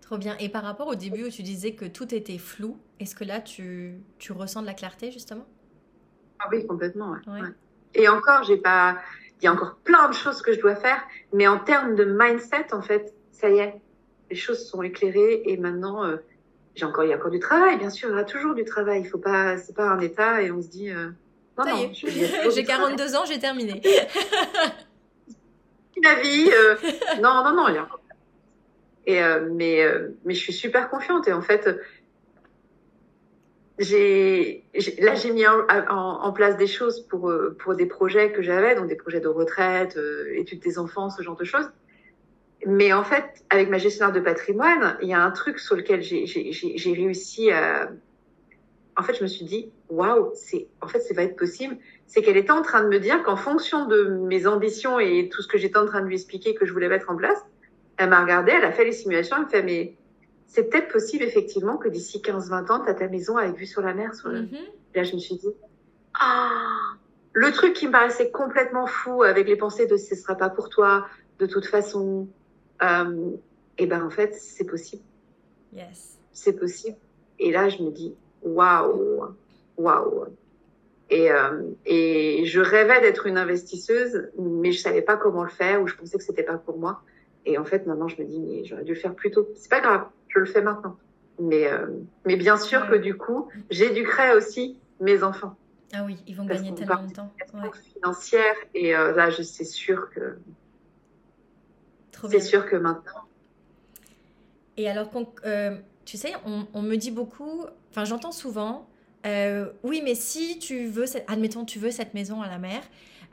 [0.02, 0.38] Trop bien.
[0.40, 3.42] Et par rapport au début où tu disais que tout était flou, est-ce que là,
[3.42, 5.46] tu, tu ressens de la clarté, justement?
[6.40, 7.12] Ah oui, complètement.
[7.12, 7.42] Ouais.
[7.96, 9.00] Et encore, j'ai pas...
[9.42, 11.02] Il y a encore plein de choses que je dois faire,
[11.34, 13.82] mais en termes de mindset, en fait, ça y est,
[14.30, 16.18] les choses sont éclairées et maintenant, euh,
[16.74, 18.64] j'ai encore, il y a encore du travail, bien sûr, il y aura toujours du
[18.64, 19.02] travail.
[19.02, 21.10] Il faut pas, c'est pas un état et on se dit, euh,
[21.58, 21.92] non, non,
[22.52, 23.82] j'ai 42 ans, j'ai terminé.
[26.04, 26.76] La vie, euh,
[27.22, 28.02] non, non, non, il y a encore
[29.08, 31.70] et euh, mais euh, mais je suis super confiante et en fait
[33.78, 34.64] j'ai
[35.00, 38.76] là j'ai mis en, en, place des choses pour euh, pour des projets que j'avais
[38.76, 40.00] donc des projets de retraite,
[40.34, 41.70] études des enfants, ce genre de choses.
[42.68, 46.02] Mais en fait, avec ma gestionnaire de patrimoine, il y a un truc sur lequel
[46.02, 47.92] j'ai réussi à.
[48.98, 51.78] En fait, je me suis dit, waouh, c'est en fait, ça va être possible.
[52.08, 55.42] C'est qu'elle était en train de me dire qu'en fonction de mes ambitions et tout
[55.42, 57.40] ce que j'étais en train de lui expliquer que je voulais mettre en place,
[57.98, 59.96] elle m'a regardé, elle a fait les simulations, elle me fait, mais
[60.48, 63.82] c'est peut-être possible effectivement que d'ici 15-20 ans, tu as ta maison avec vue sur
[63.82, 64.14] la mer.
[64.16, 64.58] Sur mm-hmm.
[64.96, 65.50] Là, je me suis dit,
[66.20, 66.94] ah,
[67.34, 70.70] le truc qui me paraissait complètement fou avec les pensées de ce sera pas pour
[70.70, 71.08] toi,
[71.40, 72.28] de toute façon,
[72.82, 73.32] euh,
[73.78, 75.04] et eh ben en fait, c'est possible.
[75.74, 76.18] Yes.
[76.32, 76.98] C'est possible.
[77.40, 79.36] Et là, je me dis, waouh,
[79.78, 80.26] waouh.
[81.10, 85.82] Et, euh, et je rêvais d'être une investisseuse, mais je savais pas comment le faire
[85.82, 87.02] ou je pensais que c'était pas pour moi.
[87.46, 89.48] Et en fait, maintenant, je me dis, mais j'aurais dû le faire plus tôt.
[89.56, 90.98] C'est pas grave, je le fais maintenant.
[91.40, 91.88] Mais, euh,
[92.26, 95.56] mais bien sûr que du coup, j'éduquerai aussi mes enfants.
[95.94, 97.34] Ah oui, ils vont gagner tellement de temps.
[97.54, 97.70] Ouais.
[97.94, 100.38] financière et euh, là, je c'est sûr que.
[102.30, 103.22] C'est sûr que maintenant.
[104.78, 105.10] Et alors,
[105.46, 108.88] euh, tu sais, on, on, me dit beaucoup, enfin, j'entends souvent,
[109.84, 112.82] oui, mais si tu veux, admettons, tu veux cette maison à la mer,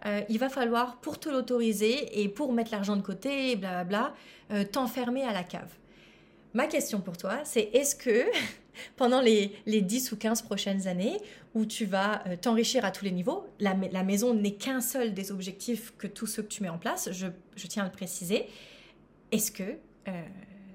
[0.07, 4.15] euh, il va falloir, pour te l'autoriser et pour mettre l'argent de côté, blablabla,
[4.51, 5.71] euh, t'enfermer à la cave.
[6.55, 8.27] ma question pour toi, c'est est-ce que
[8.97, 11.19] pendant les, les 10 ou 15 prochaines années
[11.55, 15.31] où tu vas euh, t'enrichir à tous les niveaux, la, maison n'est qu'un seul des
[15.31, 18.47] objectifs que tous ceux que tu mets en place, je, je tiens à le préciser,
[19.31, 19.79] est-ce que,
[20.09, 20.23] euh,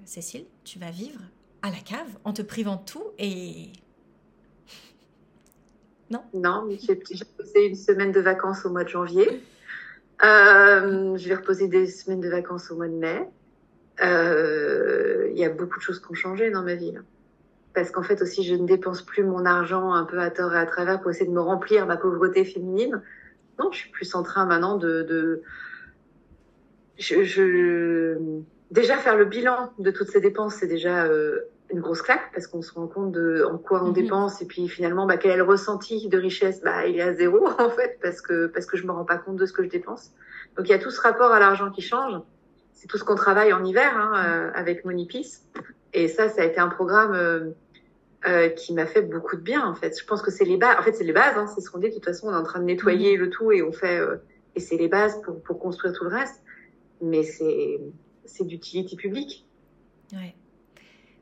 [0.06, 1.20] Cécile, tu vas vivre
[1.62, 3.72] à la cave en te privant de tout et...
[6.10, 9.44] Non Non, j'ai posé une semaine de vacances au mois de janvier.
[10.24, 13.28] Euh, je vais reposer des semaines de vacances au mois de mai.
[14.02, 16.94] Il y a beaucoup de choses qui ont changé dans ma vie.
[17.74, 20.58] Parce qu'en fait aussi je ne dépense plus mon argent un peu à tort et
[20.58, 23.02] à travers pour essayer de me remplir ma pauvreté féminine.
[23.60, 25.44] Non, je suis plus en train maintenant de,
[28.72, 32.48] déjà faire le bilan de toutes ces dépenses, c'est déjà euh, une grosse claque parce
[32.48, 33.94] qu'on se rend compte de en quoi on mhm.
[33.94, 37.14] dépense et puis finalement bah, quel est le ressenti de richesse, bah il est à
[37.14, 39.64] zéro en fait parce que parce que je me rends pas compte de ce que
[39.64, 40.12] je dépense.
[40.56, 42.20] Donc il y a tout ce rapport à l'argent qui change.
[42.74, 45.46] C'est tout ce qu'on travaille en hiver hein, euh, avec Monipice.
[45.94, 47.50] Et ça, ça a été un programme euh,
[48.28, 50.00] euh, qui m'a fait beaucoup de bien en fait.
[50.00, 50.76] Je pense que c'est les bases.
[50.80, 51.38] En fait, c'est les bases.
[51.38, 51.90] Hein, c'est ce qu'on dit.
[51.90, 53.24] De toute façon, on est en train de nettoyer mhm.
[53.24, 54.18] le tout et on fait euh,
[54.56, 56.42] et c'est les bases pour pour construire tout le reste.
[57.02, 57.80] Mais c'est
[58.26, 59.46] c'est d'utilité publique.
[60.14, 60.36] Ouais.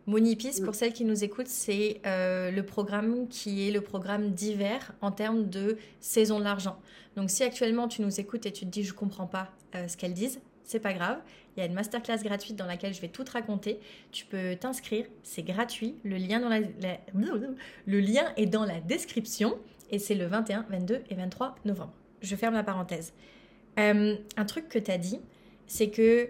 [0.08, 0.76] Monipis, pour mm.
[0.76, 5.49] celles qui nous écoutent, c'est euh, le programme qui est le programme d'hiver en termes
[5.49, 6.80] de saison de l'argent.
[7.16, 9.51] Donc si actuellement tu nous écoutes et tu te dis je comprends pas
[9.88, 11.20] ce qu'elles disent, c'est pas grave.
[11.56, 13.80] Il y a une masterclass gratuite dans laquelle je vais tout te raconter.
[14.12, 15.95] Tu peux t'inscrire, c'est gratuit.
[16.03, 16.60] Le lien, dans la,
[17.86, 19.58] le lien est dans la description
[19.89, 21.93] et c'est le 21, 22 et 23 novembre.
[22.22, 23.14] Je ferme la parenthèse.
[23.80, 25.20] Euh, un truc que tu as dit,
[25.68, 26.30] c'est que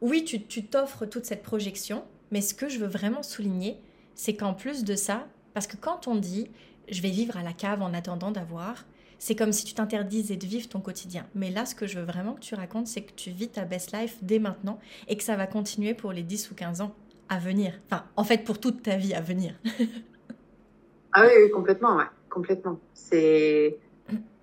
[0.00, 3.80] oui, tu t'offres toute cette projection, mais ce que je veux vraiment souligner,
[4.14, 6.50] c'est qu'en plus de ça, parce que quand on dit
[6.88, 8.84] je vais vivre à la cave en attendant d'avoir,
[9.18, 11.26] c'est comme si tu t'interdisais de vivre ton quotidien.
[11.34, 13.64] Mais là, ce que je veux vraiment que tu racontes, c'est que tu vis ta
[13.64, 16.94] best life dès maintenant et que ça va continuer pour les 10 ou 15 ans
[17.28, 17.72] à venir.
[17.86, 19.54] Enfin, en fait, pour toute ta vie à venir.
[21.12, 22.78] ah oui, complètement, ouais, complètement.
[22.94, 23.78] C'est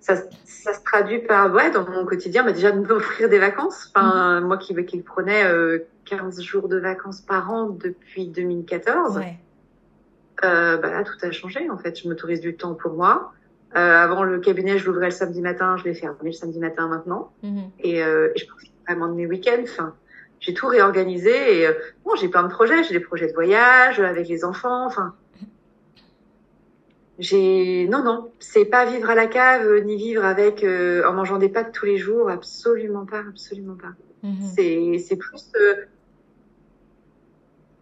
[0.04, 3.90] ça, ça, se traduit par, ouais, dans mon quotidien, bah déjà de m'offrir des vacances.
[3.94, 4.44] Enfin, mm.
[4.44, 5.42] moi qui, qui prenais
[6.04, 9.16] 15 jours de vacances par an depuis 2014.
[9.16, 9.38] Ouais.
[10.44, 11.98] Euh, bah là, tout a changé, en fait.
[12.00, 13.32] Je m'autorise du temps pour moi.
[13.76, 16.86] Euh, avant le cabinet, je l'ouvrais le samedi matin, je l'ai fermé le samedi matin
[16.88, 17.32] maintenant.
[17.42, 17.70] Mhm.
[17.80, 19.62] Et, euh, et, je pense vraiment de mes week-ends.
[19.62, 19.94] Enfin,
[20.40, 21.72] j'ai tout réorganisé et euh,
[22.04, 22.84] bon, j'ai plein de projets.
[22.84, 24.86] J'ai des projets de voyage avec les enfants.
[24.86, 25.14] Enfin,
[27.18, 31.38] j'ai non non, c'est pas vivre à la cave ni vivre avec euh, en mangeant
[31.38, 32.28] des pâtes tous les jours.
[32.28, 33.92] Absolument pas, absolument pas.
[34.22, 34.52] Mhm.
[34.54, 35.52] C'est c'est plus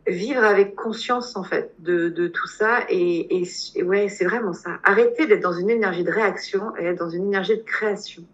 [0.07, 3.43] vivre avec conscience en fait de, de tout ça et,
[3.75, 7.11] et, ouais c'est vraiment ça arrêter d'être dans une énergie de réaction et être dans
[7.11, 8.25] une énergie de création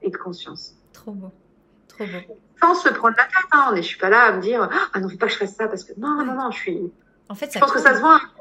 [0.00, 1.30] et de conscience trop beau
[1.88, 3.72] trop beau sans se prendre la tête hein.
[3.76, 5.68] je suis pas là à me dire ah non faut pas que je fasse ça
[5.68, 6.92] parce que non non non je suis
[7.28, 8.37] en fait je pense que ça se voit hein.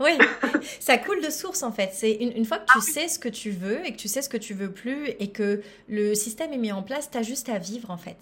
[0.00, 0.18] Oui,
[0.80, 1.90] ça coule de source en fait.
[1.92, 4.08] C'est une, une, fois que tu ah sais ce que tu veux et que tu
[4.08, 7.18] sais ce que tu veux plus et que le système est mis en place, tu
[7.18, 8.18] as juste à vivre en fait.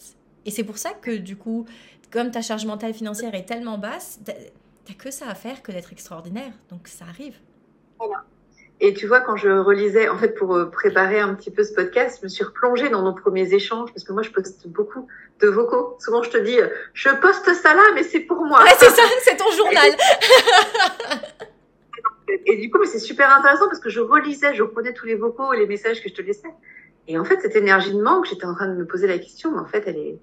[0.47, 1.67] Et c'est pour ça que du coup,
[2.11, 5.93] comme ta charge mentale financière est tellement basse, t'as que ça à faire que d'être
[5.93, 6.53] extraordinaire.
[6.71, 7.35] Donc ça arrive.
[7.99, 8.25] Voilà.
[8.81, 11.73] Et tu vois, quand je relisais, en fait, pour euh, préparer un petit peu ce
[11.73, 15.07] podcast, je me suis replongée dans nos premiers échanges, parce que moi, je poste beaucoup
[15.41, 15.97] de vocaux.
[16.01, 16.59] Souvent, je te dis,
[16.93, 18.63] je poste ça là, mais c'est pour moi.
[18.63, 19.91] Ouais, c'est ça, c'est ton journal.
[22.29, 25.53] et du coup, c'est super intéressant parce que je relisais, je reprenais tous les vocaux
[25.53, 26.49] et les messages que je te laissais.
[27.07, 29.53] Et en fait, cette énergie de manque, j'étais en train de me poser la question,
[29.53, 30.19] mais en fait, elle est,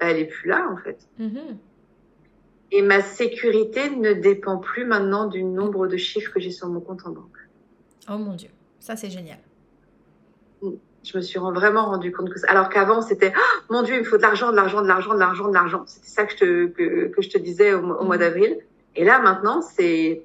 [0.00, 0.98] elle est plus là en fait.
[1.20, 1.56] Mm-hmm.
[2.70, 6.80] Et ma sécurité ne dépend plus maintenant du nombre de chiffres que j'ai sur mon
[6.80, 7.48] compte en banque.
[8.10, 9.38] Oh mon dieu, ça c'est génial.
[10.62, 10.72] Mm.
[11.04, 12.48] Je me suis vraiment rendu compte que ça.
[12.50, 15.14] Alors qu'avant c'était oh, mon dieu, il me faut de l'argent, de l'argent, de l'argent,
[15.14, 15.84] de l'argent, de l'argent.
[15.86, 18.18] C'était ça que je te que, que, je te disais au, mois mm-hmm.
[18.18, 18.58] d'avril.
[18.96, 20.24] Et là maintenant c'est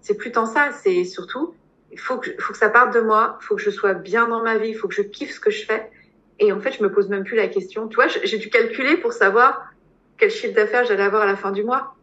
[0.00, 0.70] c'est plus tant ça.
[0.82, 1.54] C'est surtout
[1.92, 3.38] il faut que faut que ça parte de moi.
[3.40, 4.70] Il faut que je sois bien dans ma vie.
[4.70, 5.90] Il faut que je kiffe ce que je fais.
[6.38, 7.88] Et en fait, je me pose même plus la question.
[7.88, 9.72] Tu vois, j'ai dû calculer pour savoir
[10.16, 11.94] quel chiffre d'affaires j'allais avoir à la fin du mois.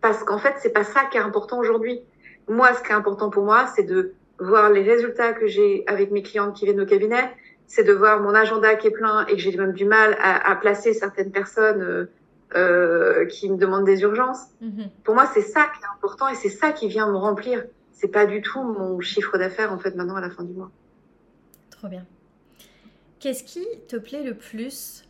[0.00, 2.00] Parce qu'en fait, c'est pas ça qui est important aujourd'hui.
[2.48, 6.10] Moi, ce qui est important pour moi, c'est de voir les résultats que j'ai avec
[6.10, 7.30] mes clientes qui viennent au cabinet.
[7.68, 10.50] C'est de voir mon agenda qui est plein et que j'ai même du mal à,
[10.50, 12.08] à placer certaines personnes
[12.54, 14.46] euh, qui me demandent des urgences.
[14.62, 14.88] Mm-hmm.
[15.04, 17.64] Pour moi, c'est ça qui est important et c'est ça qui vient me remplir.
[17.92, 20.70] C'est pas du tout mon chiffre d'affaires en fait maintenant à la fin du mois.
[21.70, 22.04] Trop bien.
[23.20, 25.04] Qu'est-ce qui te plaît le plus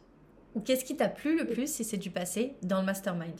[0.55, 3.34] ou qu'est-ce qui t'a plu le plus si c'est du passé dans le mastermind?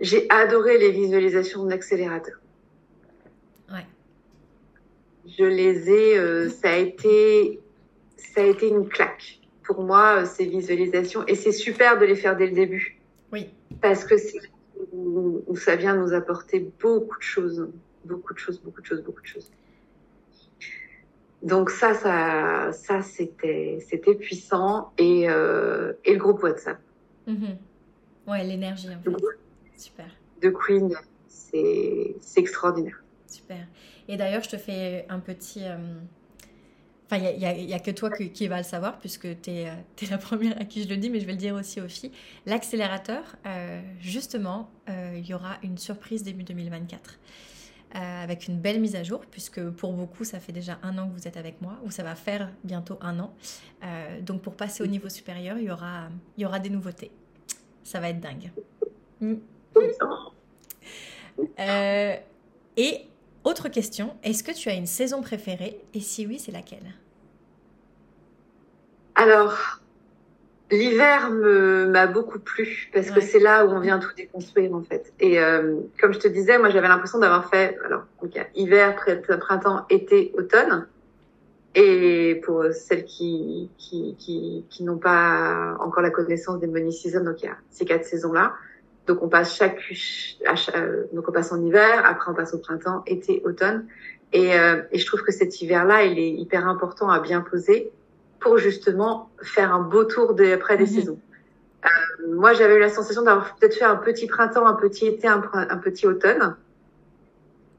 [0.00, 2.36] J'ai adoré les visualisations d'accélérateur.
[3.72, 3.86] Ouais.
[5.26, 7.60] Je les ai, euh, ça a été,
[8.16, 11.26] ça a été une claque pour moi, ces visualisations.
[11.26, 12.98] Et c'est super de les faire dès le début.
[13.32, 13.50] Oui.
[13.80, 14.40] Parce que c'est
[14.92, 17.68] où, où ça vient nous apporter beaucoup de choses.
[18.04, 19.50] Beaucoup de choses, beaucoup de choses, beaucoup de choses.
[21.42, 26.78] Donc ça, ça, ça c'était, c'était puissant et, euh, et le groupe WhatsApp.
[27.26, 27.58] Mhm.
[28.26, 29.10] Ouais, l'énergie en fait.
[29.76, 30.06] Super.
[30.40, 30.94] De Queen,
[31.28, 33.02] c'est, c'est extraordinaire.
[33.26, 33.66] Super.
[34.08, 35.64] Et d'ailleurs, je te fais un petit.
[35.64, 35.76] euh,
[37.08, 39.70] Enfin, il n'y a, que toi qui, qui va le savoir, puisque tu es,
[40.10, 42.10] la première à qui je le dis, mais je vais le dire aussi aux filles.
[42.46, 47.18] L'accélérateur, euh, justement, euh, il y aura une surprise début 2024.
[47.94, 51.08] euh, avec une belle mise à jour, puisque pour beaucoup, ça fait déjà un an
[51.08, 53.32] que vous êtes avec moi, ou ça va faire bientôt un an.
[53.84, 57.10] Euh, donc, pour passer au niveau supérieur, il y aura, il y aura des nouveautés.
[57.84, 58.50] Ça va être dingue.
[59.20, 59.34] Mm.
[61.58, 62.16] Euh,
[62.76, 63.06] et
[63.46, 66.94] autre question, est-ce que tu as une saison préférée Et si oui, c'est laquelle?
[69.14, 69.80] Alors,
[70.70, 75.12] l'hiver m'a beaucoup plu parce que c'est là où on vient tout déconstruire en fait.
[75.20, 78.40] Et euh, comme je te disais, moi j'avais l'impression d'avoir fait alors donc, il y
[78.40, 80.86] a hiver, pr- printemps, été, automne.
[81.74, 87.22] Et pour celles qui qui qui, qui n'ont pas encore la connaissance des money season,
[87.22, 88.54] donc il y a ces quatre saisons là.
[89.06, 89.80] Donc on passe chaque,
[90.74, 93.86] euh, donc on passe en hiver, après on passe au printemps, été, automne.
[94.32, 97.90] Et, euh, et je trouve que cet hiver-là, il est hyper important à bien poser
[98.40, 100.90] pour justement faire un beau tour des, après des Mhm.
[100.90, 101.20] saisons.
[101.84, 101.88] Euh,
[102.34, 105.42] moi, j'avais eu la sensation d'avoir peut-être fait un petit printemps, un petit été, un,
[105.52, 106.56] un petit automne.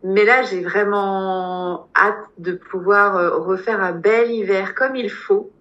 [0.04, 5.52] Mais là, j'ai vraiment hâte de pouvoir euh, refaire un bel hiver comme il faut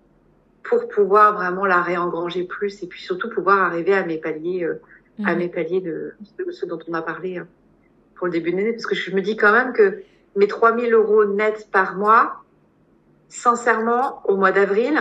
[0.62, 4.80] pour pouvoir vraiment la réengranger plus et puis surtout pouvoir arriver à mes paliers, euh,
[5.24, 6.14] à mes paliers de,
[6.44, 7.46] de ce dont on a parlé hein,
[8.16, 8.72] pour le début de l'année.
[8.72, 10.02] Parce que je me dis quand même que
[10.36, 12.44] mes 3000 euros nets par mois,
[13.28, 14.98] sincèrement, au mois d'avril,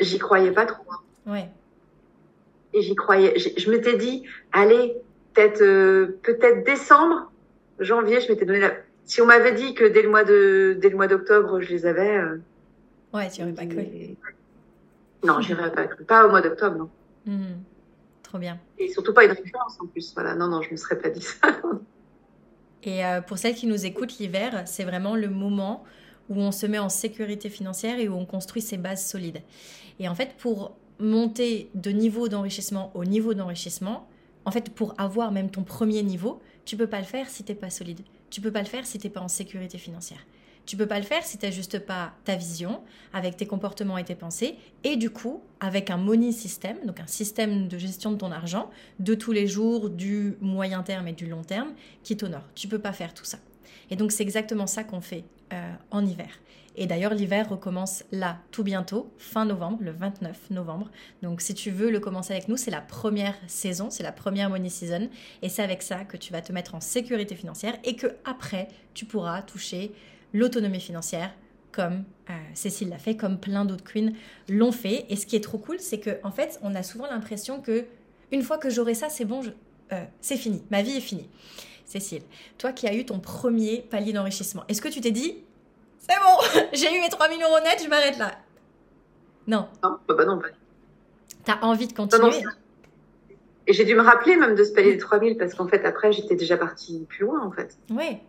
[0.00, 0.84] j'y croyais pas trop.
[0.90, 1.32] hein.
[1.32, 1.48] Ouais.
[2.74, 3.38] Et j'y croyais.
[3.38, 4.96] Je m'étais dit, allez,
[5.34, 7.30] peut-être euh, peut-être décembre,
[7.78, 8.72] janvier, je m'étais donné la...
[9.04, 11.86] Si on m'avait dit que dès le mois de dès le mois d'octobre, je les
[11.86, 12.18] avais...
[12.18, 12.36] euh,
[13.14, 13.86] Ouais, tu aurais pas cru.
[15.24, 16.04] Non, j'irais pas cru.
[16.04, 16.90] Pas au mois d'octobre, non.
[17.24, 17.56] Mhm.
[18.26, 18.58] Trop bien.
[18.76, 20.12] Et surtout pas une référence en plus.
[20.14, 21.46] Voilà, non, non, je me serais pas dit ça.
[22.82, 25.84] Et euh, pour celles qui nous écoutent, l'hiver, c'est vraiment le moment
[26.28, 29.42] où on se met en sécurité financière et où on construit ses bases solides.
[30.00, 34.08] Et en fait, pour monter de niveau d'enrichissement au niveau d'enrichissement,
[34.44, 37.54] en fait, pour avoir même ton premier niveau, tu peux pas le faire si t'es
[37.54, 38.00] pas solide.
[38.30, 40.26] Tu peux pas le faire si t'es pas en sécurité financière.
[40.66, 44.04] Tu peux pas le faire si tu n'ajustes pas ta vision avec tes comportements et
[44.04, 48.16] tes pensées, et du coup, avec un money system, donc un système de gestion de
[48.16, 52.44] ton argent, de tous les jours, du moyen terme et du long terme, qui t'honore.
[52.54, 53.38] Tu peux pas faire tout ça.
[53.90, 56.30] Et donc, c'est exactement ça qu'on fait euh, en hiver.
[56.78, 60.90] Et d'ailleurs, l'hiver recommence là, tout bientôt, fin novembre, le 29 novembre.
[61.22, 64.50] Donc, si tu veux le commencer avec nous, c'est la première saison, c'est la première
[64.50, 65.08] money season.
[65.40, 68.68] Et c'est avec ça que tu vas te mettre en sécurité financière et que après,
[68.92, 69.92] tu pourras toucher
[70.32, 71.32] l'autonomie financière
[71.72, 74.12] comme euh, Cécile l'a fait, comme plein d'autres queens
[74.48, 75.04] l'ont fait.
[75.10, 77.84] Et ce qui est trop cool, c'est que en fait, on a souvent l'impression que
[78.32, 79.50] une fois que j'aurai ça, c'est bon, je-
[79.92, 81.28] euh, c'est fini, ma vie est finie.
[81.84, 82.22] Cécile,
[82.58, 85.44] toi qui as eu ton premier palier d'enrichissement, est-ce que tu t'es dit,
[85.98, 88.38] c'est bon, j'ai eu mes 3000 euros net, je m'arrête là?
[89.46, 90.48] Non, non, bah, bah non, pas.
[91.44, 92.42] t'as envie de Non, continuer?
[92.42, 92.50] non,
[93.66, 96.12] Et j'ai dû me rappeler même de ce palier de 3000 parce qu'en fait, après,
[96.12, 97.78] j'étais déjà partie plus loin, en fait.
[97.90, 98.20] Ouais,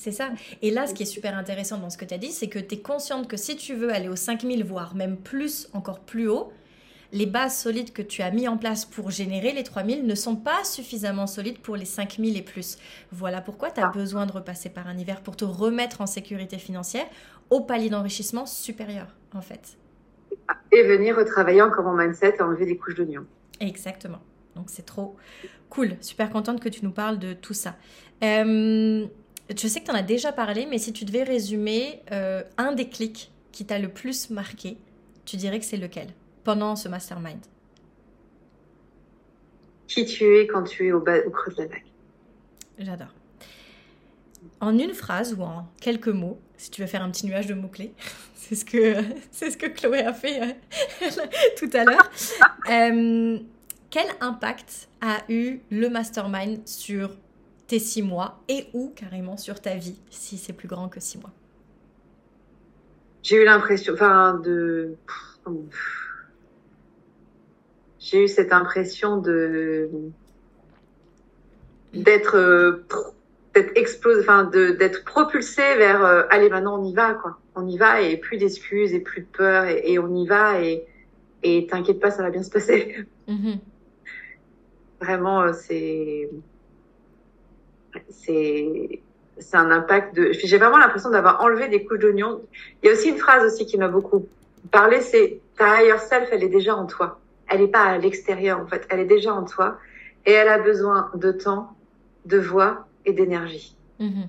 [0.00, 0.30] c'est ça.
[0.62, 2.58] Et là, ce qui est super intéressant dans ce que tu as dit, c'est que
[2.58, 6.26] tu es consciente que si tu veux aller aux 5000, voire même plus, encore plus
[6.28, 6.52] haut,
[7.12, 10.36] les bases solides que tu as mis en place pour générer les 3000 ne sont
[10.36, 12.78] pas suffisamment solides pour les 5000 et plus.
[13.12, 13.92] Voilà pourquoi tu as Ah.
[13.92, 17.06] besoin de repasser par un hiver pour te remettre en sécurité financière
[17.50, 19.76] au palier d'enrichissement supérieur, en fait.
[20.72, 23.26] Et venir retravailler encore mon mindset et enlever des couches d'oignons.
[23.58, 24.20] Exactement.
[24.54, 25.16] Donc c'est trop
[25.68, 25.96] cool.
[26.00, 27.74] Super contente que tu nous parles de tout ça.
[28.22, 29.06] Euh,
[29.56, 32.72] je sais que tu en as déjà parlé, mais si tu devais résumer euh, un
[32.72, 34.78] déclic qui t'a le plus marqué,
[35.24, 36.08] tu dirais que c'est lequel
[36.44, 37.40] pendant ce mastermind?
[39.88, 41.84] Qui tu es quand tu es au, bas, au creux de la vague.
[42.78, 43.14] J'adore.
[44.60, 47.54] En une phrase ou en quelques mots, si tu veux faire un petit nuage de
[47.54, 47.92] mots-clés,
[48.34, 51.10] c'est ce que, c'est ce que Chloé a fait euh,
[51.58, 52.10] tout à l'heure.
[52.70, 53.38] Euh,
[53.90, 57.16] quel impact a eu le mastermind sur
[57.70, 61.18] tes six mois et ou carrément sur ta vie, si c'est plus grand que six
[61.18, 61.32] mois
[63.22, 64.98] J'ai eu l'impression, enfin, de.
[68.00, 69.90] J'ai eu cette impression de.
[71.94, 72.36] d'être.
[72.36, 72.86] euh,
[73.54, 76.04] d'être explosé, enfin, d'être propulsé vers.
[76.04, 77.40] euh, allez, maintenant, on y va, quoi.
[77.56, 80.60] On y va et plus d'excuses et plus de peur et, et on y va
[80.62, 80.86] et,
[81.44, 83.06] Et t'inquiète pas, ça va bien se passer.
[83.28, 83.60] Mm-hmm.
[85.00, 86.30] Vraiment, euh, c'est
[88.10, 89.00] c'est
[89.38, 90.32] c'est un impact de.
[90.32, 92.42] J'ai vraiment l'impression d'avoir enlevé des couches d'oignon.
[92.82, 94.26] Il y a aussi une phrase aussi qui m'a beaucoup
[94.70, 97.18] parlé, c'est ta higher self, elle est déjà en toi.
[97.48, 99.78] Elle n'est pas à l'extérieur en fait, elle est déjà en toi
[100.26, 101.74] et elle a besoin de temps,
[102.26, 103.74] de voix et d'énergie.
[104.00, 104.26] Mm-hmm.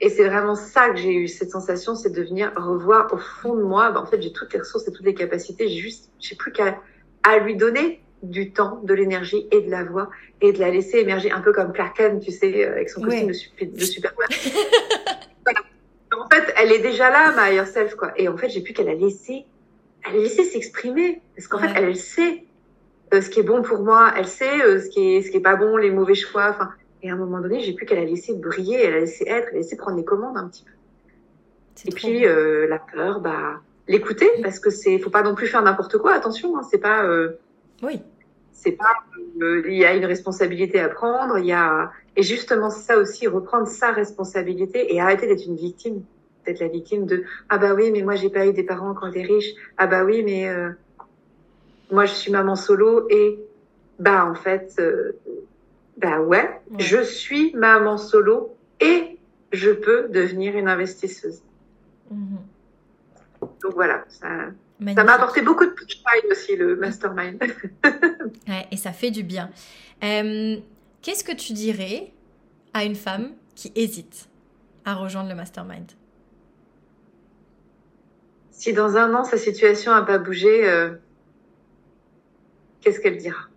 [0.00, 3.56] Et c'est vraiment ça que j'ai eu cette sensation, c'est de venir revoir au fond
[3.56, 3.90] de moi.
[3.90, 5.68] Ben, en fait, j'ai toutes les ressources et toutes les capacités.
[5.68, 6.78] J'ai juste, j'ai plus qu'à
[7.22, 10.10] à lui donner du temps, de l'énergie et de la voix
[10.40, 13.02] et de la laisser émerger un peu comme Clark Kent, tu sais, euh, avec son
[13.02, 13.32] costume de,
[13.84, 14.28] Superman.
[16.18, 18.12] En fait, elle est déjà là, ma higher self, quoi.
[18.16, 19.44] Et en fait, j'ai plus qu'à la laisser,
[20.04, 21.20] à la laisser s'exprimer.
[21.36, 22.44] Parce qu'en fait, elle, sait
[23.12, 25.36] euh, ce qui est bon pour moi, elle sait euh, ce qui est, ce qui
[25.36, 26.48] est pas bon, les mauvais choix.
[26.50, 26.70] Enfin,
[27.02, 29.48] et à un moment donné, j'ai plus qu'à la laisser briller, elle a laissé être,
[29.50, 30.70] elle a laissé prendre les commandes un petit peu.
[31.86, 35.98] Et puis, la peur, bah, l'écouter, parce que c'est, faut pas non plus faire n'importe
[35.98, 37.04] quoi, attention, hein, c'est pas,
[37.82, 38.00] oui.
[38.52, 38.96] C'est pas,
[39.42, 43.26] euh, il y a une responsabilité à prendre, il y a, et justement ça aussi,
[43.26, 46.02] reprendre sa responsabilité et arrêter d'être une victime,
[46.46, 49.10] d'être la victime de, ah bah oui, mais moi j'ai pas eu des parents quand
[49.12, 50.70] t'es riche, ah bah oui, mais euh,
[51.92, 53.38] moi je suis maman solo et
[53.98, 55.12] bah en fait, euh,
[55.98, 59.18] bah ouais, je suis maman solo et
[59.52, 61.42] je peux devenir une investisseuse.
[62.12, 63.46] Mm-hmm.
[63.62, 64.28] Donc voilà, ça,
[64.80, 67.42] ça m'a apporté beaucoup de punchline aussi, le mastermind.
[68.48, 69.50] ouais, et ça fait du bien.
[70.04, 70.56] Euh,
[71.02, 72.12] qu'est-ce que tu dirais
[72.74, 74.28] à une femme qui hésite
[74.84, 75.92] à rejoindre le mastermind?
[78.50, 80.94] Si dans un an, sa situation n'a pas bougé, euh,
[82.80, 83.48] qu'est-ce qu'elle dira?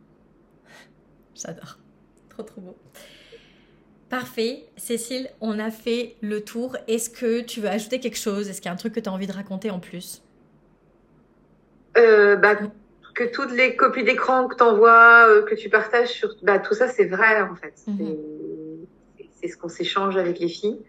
[1.36, 1.80] J'adore.
[2.30, 2.78] Trop, trop beau.
[4.10, 4.66] Parfait.
[4.78, 6.78] Cécile, on a fait le tour.
[6.88, 8.50] Est-ce que tu veux ajouter quelque chose?
[8.50, 10.22] Est-ce qu'il y a un truc que tu as envie de raconter en plus?
[11.98, 12.56] Euh, bah,
[13.16, 16.74] que toutes les copies d'écran que tu envoies, euh, que tu partages sur, bah, tout
[16.74, 17.74] ça c'est vrai en fait.
[17.88, 18.16] Mhm.
[19.42, 20.80] C'est ce qu'on s'échange avec les filles.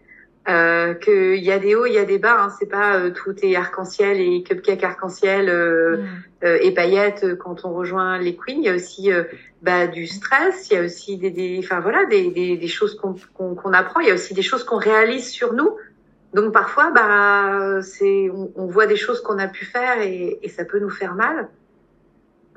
[0.49, 2.41] Euh, qu'il y a des hauts, il y a des bas.
[2.41, 2.53] Hein.
[2.57, 6.57] C'est pas euh, tout est arc-en-ciel et cupcake arc-en-ciel euh, mhm.
[6.61, 8.57] et paillettes quand on rejoint les queens.
[8.57, 9.11] Il y a aussi
[9.61, 10.69] bah, du stress.
[10.69, 13.99] Il y a aussi des, des enfin voilà, des, des, des choses qu'on qu'on apprend.
[13.99, 15.77] Il y a aussi des choses qu'on réalise sur nous
[16.33, 20.63] donc parfois, bah, c'est, on, voit des choses qu'on a pu faire et, et, ça
[20.63, 21.49] peut nous faire mal.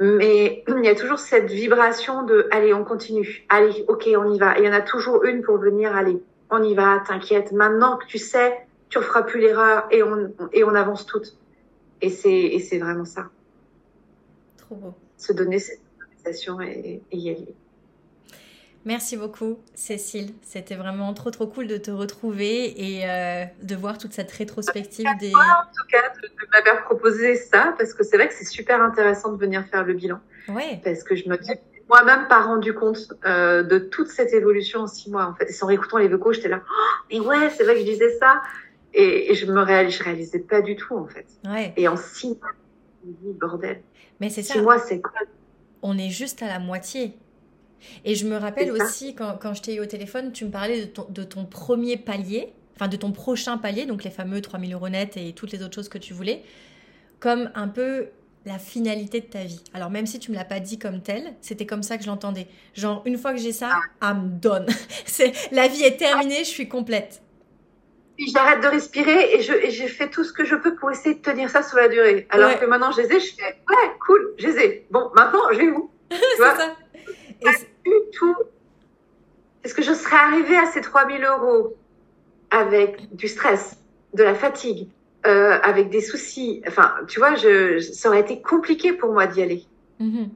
[0.01, 4.39] Mais il y a toujours cette vibration de allez, on continue, allez, ok, on y
[4.39, 4.57] va.
[4.57, 7.51] Et il y en a toujours une pour venir, allez, on y va, t'inquiète.
[7.53, 8.57] Maintenant que tu sais,
[8.91, 11.37] tu ne feras plus l'erreur et on, et on avance toutes.
[12.01, 13.29] Et c'est, et c'est vraiment ça.
[14.57, 14.95] Trop beau.
[15.17, 15.81] Se donner cette
[16.19, 17.55] sensation et, et y aller.
[18.85, 20.35] Merci beaucoup, Cécile.
[20.43, 25.07] C'était vraiment trop, trop cool de te retrouver et euh, de voir toute cette rétrospective
[25.19, 25.33] des.
[25.35, 25.39] en
[25.75, 29.39] tout cas, de, m'avoir proposé ça, parce que c'est vrai que c'est super intéressant de
[29.39, 30.21] venir faire le bilan.
[30.49, 30.81] Oui.
[30.85, 31.53] Parce que je me dis,
[31.89, 35.27] moi-même pas rendu compte euh, de toute cette évolution en six mois.
[35.27, 37.81] En fait, et sans réécoutant les vocaux, j'étais là, oh, mais ouais, c'est vrai que
[37.81, 38.43] je disais ça.
[38.93, 41.27] Et, je me réalisais, je réalisais pas du tout, en fait.
[41.47, 41.73] Ouais.
[41.77, 42.51] Et en six mois,
[43.03, 43.81] je me dis, bordel.
[44.21, 44.55] Mais c'est ça.
[44.55, 45.19] Six mois, c'est quoi?
[45.83, 47.17] On est juste à la moitié.
[48.05, 50.83] Et je me rappelle aussi, quand, quand je t'ai eu au téléphone, tu me parlais
[50.83, 54.73] de ton, de ton premier palier, enfin de ton prochain palier, donc les fameux 3000
[54.75, 56.43] euros net et toutes les autres choses que tu voulais,
[57.21, 58.09] comme un peu
[58.47, 59.63] la finalité de ta vie.
[59.73, 62.09] Alors même si tu me l'as pas dit comme tel, c'était comme ça que je
[62.09, 62.47] l'entendais.
[62.75, 63.71] Genre une fois que j'ai ça,
[64.01, 64.11] ah.
[64.13, 64.67] I'm done.
[65.07, 67.23] C'est la vie est terminée, je suis complète.
[68.33, 71.17] J'arrête de respirer et je et j'ai fait tout ce que je peux pour essayer
[71.17, 72.27] de tenir ça sur la durée.
[72.31, 74.87] Alors que maintenant je les ai, je fais ouais cool, je les ai.
[74.91, 75.91] Bon maintenant je vais où?
[76.11, 76.77] C'est ça
[77.41, 78.37] du tout.
[79.63, 81.75] Est-ce que je serais arrivée à ces 3000 euros
[82.51, 83.79] avec du stress,
[84.13, 84.89] de la fatigue,
[85.27, 86.63] euh, avec des soucis?
[86.67, 89.65] Enfin, tu vois, je, ça aurait été compliqué pour moi d'y aller.
[90.01, 90.29] Mm-hmm.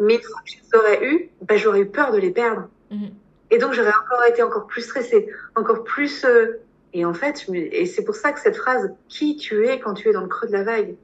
[0.00, 2.68] Mais une fois que je les aurais eu, ben, j'aurais eu peur de les perdre.
[2.92, 3.10] Mm-hmm.
[3.50, 6.24] Et donc, j'aurais encore été encore plus stressée, encore plus.
[6.24, 6.60] Euh,
[6.92, 10.08] et en fait, et c'est pour ça que cette phrase, qui tu es quand tu
[10.08, 10.94] es dans le creux de la vague?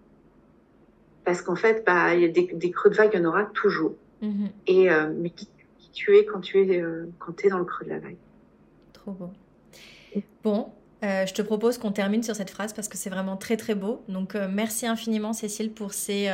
[1.24, 3.28] Parce qu'en fait, bah, il y a des, des, creux de vague, il y en
[3.28, 3.94] aura toujours.
[4.22, 4.50] Mm-hmm.
[4.68, 5.48] Et euh, mais qui,
[5.92, 8.16] tu es quand tu es, euh, quand es dans le creux de la vague.
[8.92, 9.30] Trop beau.
[10.42, 10.72] Bon,
[11.04, 13.74] euh, je te propose qu'on termine sur cette phrase parce que c'est vraiment très très
[13.74, 14.02] beau.
[14.08, 16.30] Donc merci infiniment Cécile pour ces,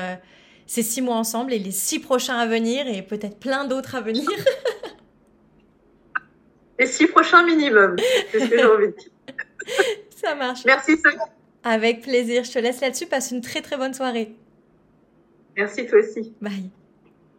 [0.67, 4.01] ces six mois ensemble et les six prochains à venir et peut-être plein d'autres à
[4.01, 4.29] venir.
[6.79, 7.97] les six prochains minimum,
[8.31, 9.11] c'est ce que j'ai envie de dire.
[10.11, 10.65] Ça marche.
[10.65, 11.19] Merci Sophie.
[11.63, 12.45] Avec plaisir.
[12.45, 13.07] Je te laisse là-dessus.
[13.07, 14.35] Passe une très très bonne soirée.
[15.57, 16.33] Merci toi aussi.
[16.41, 16.71] Bye.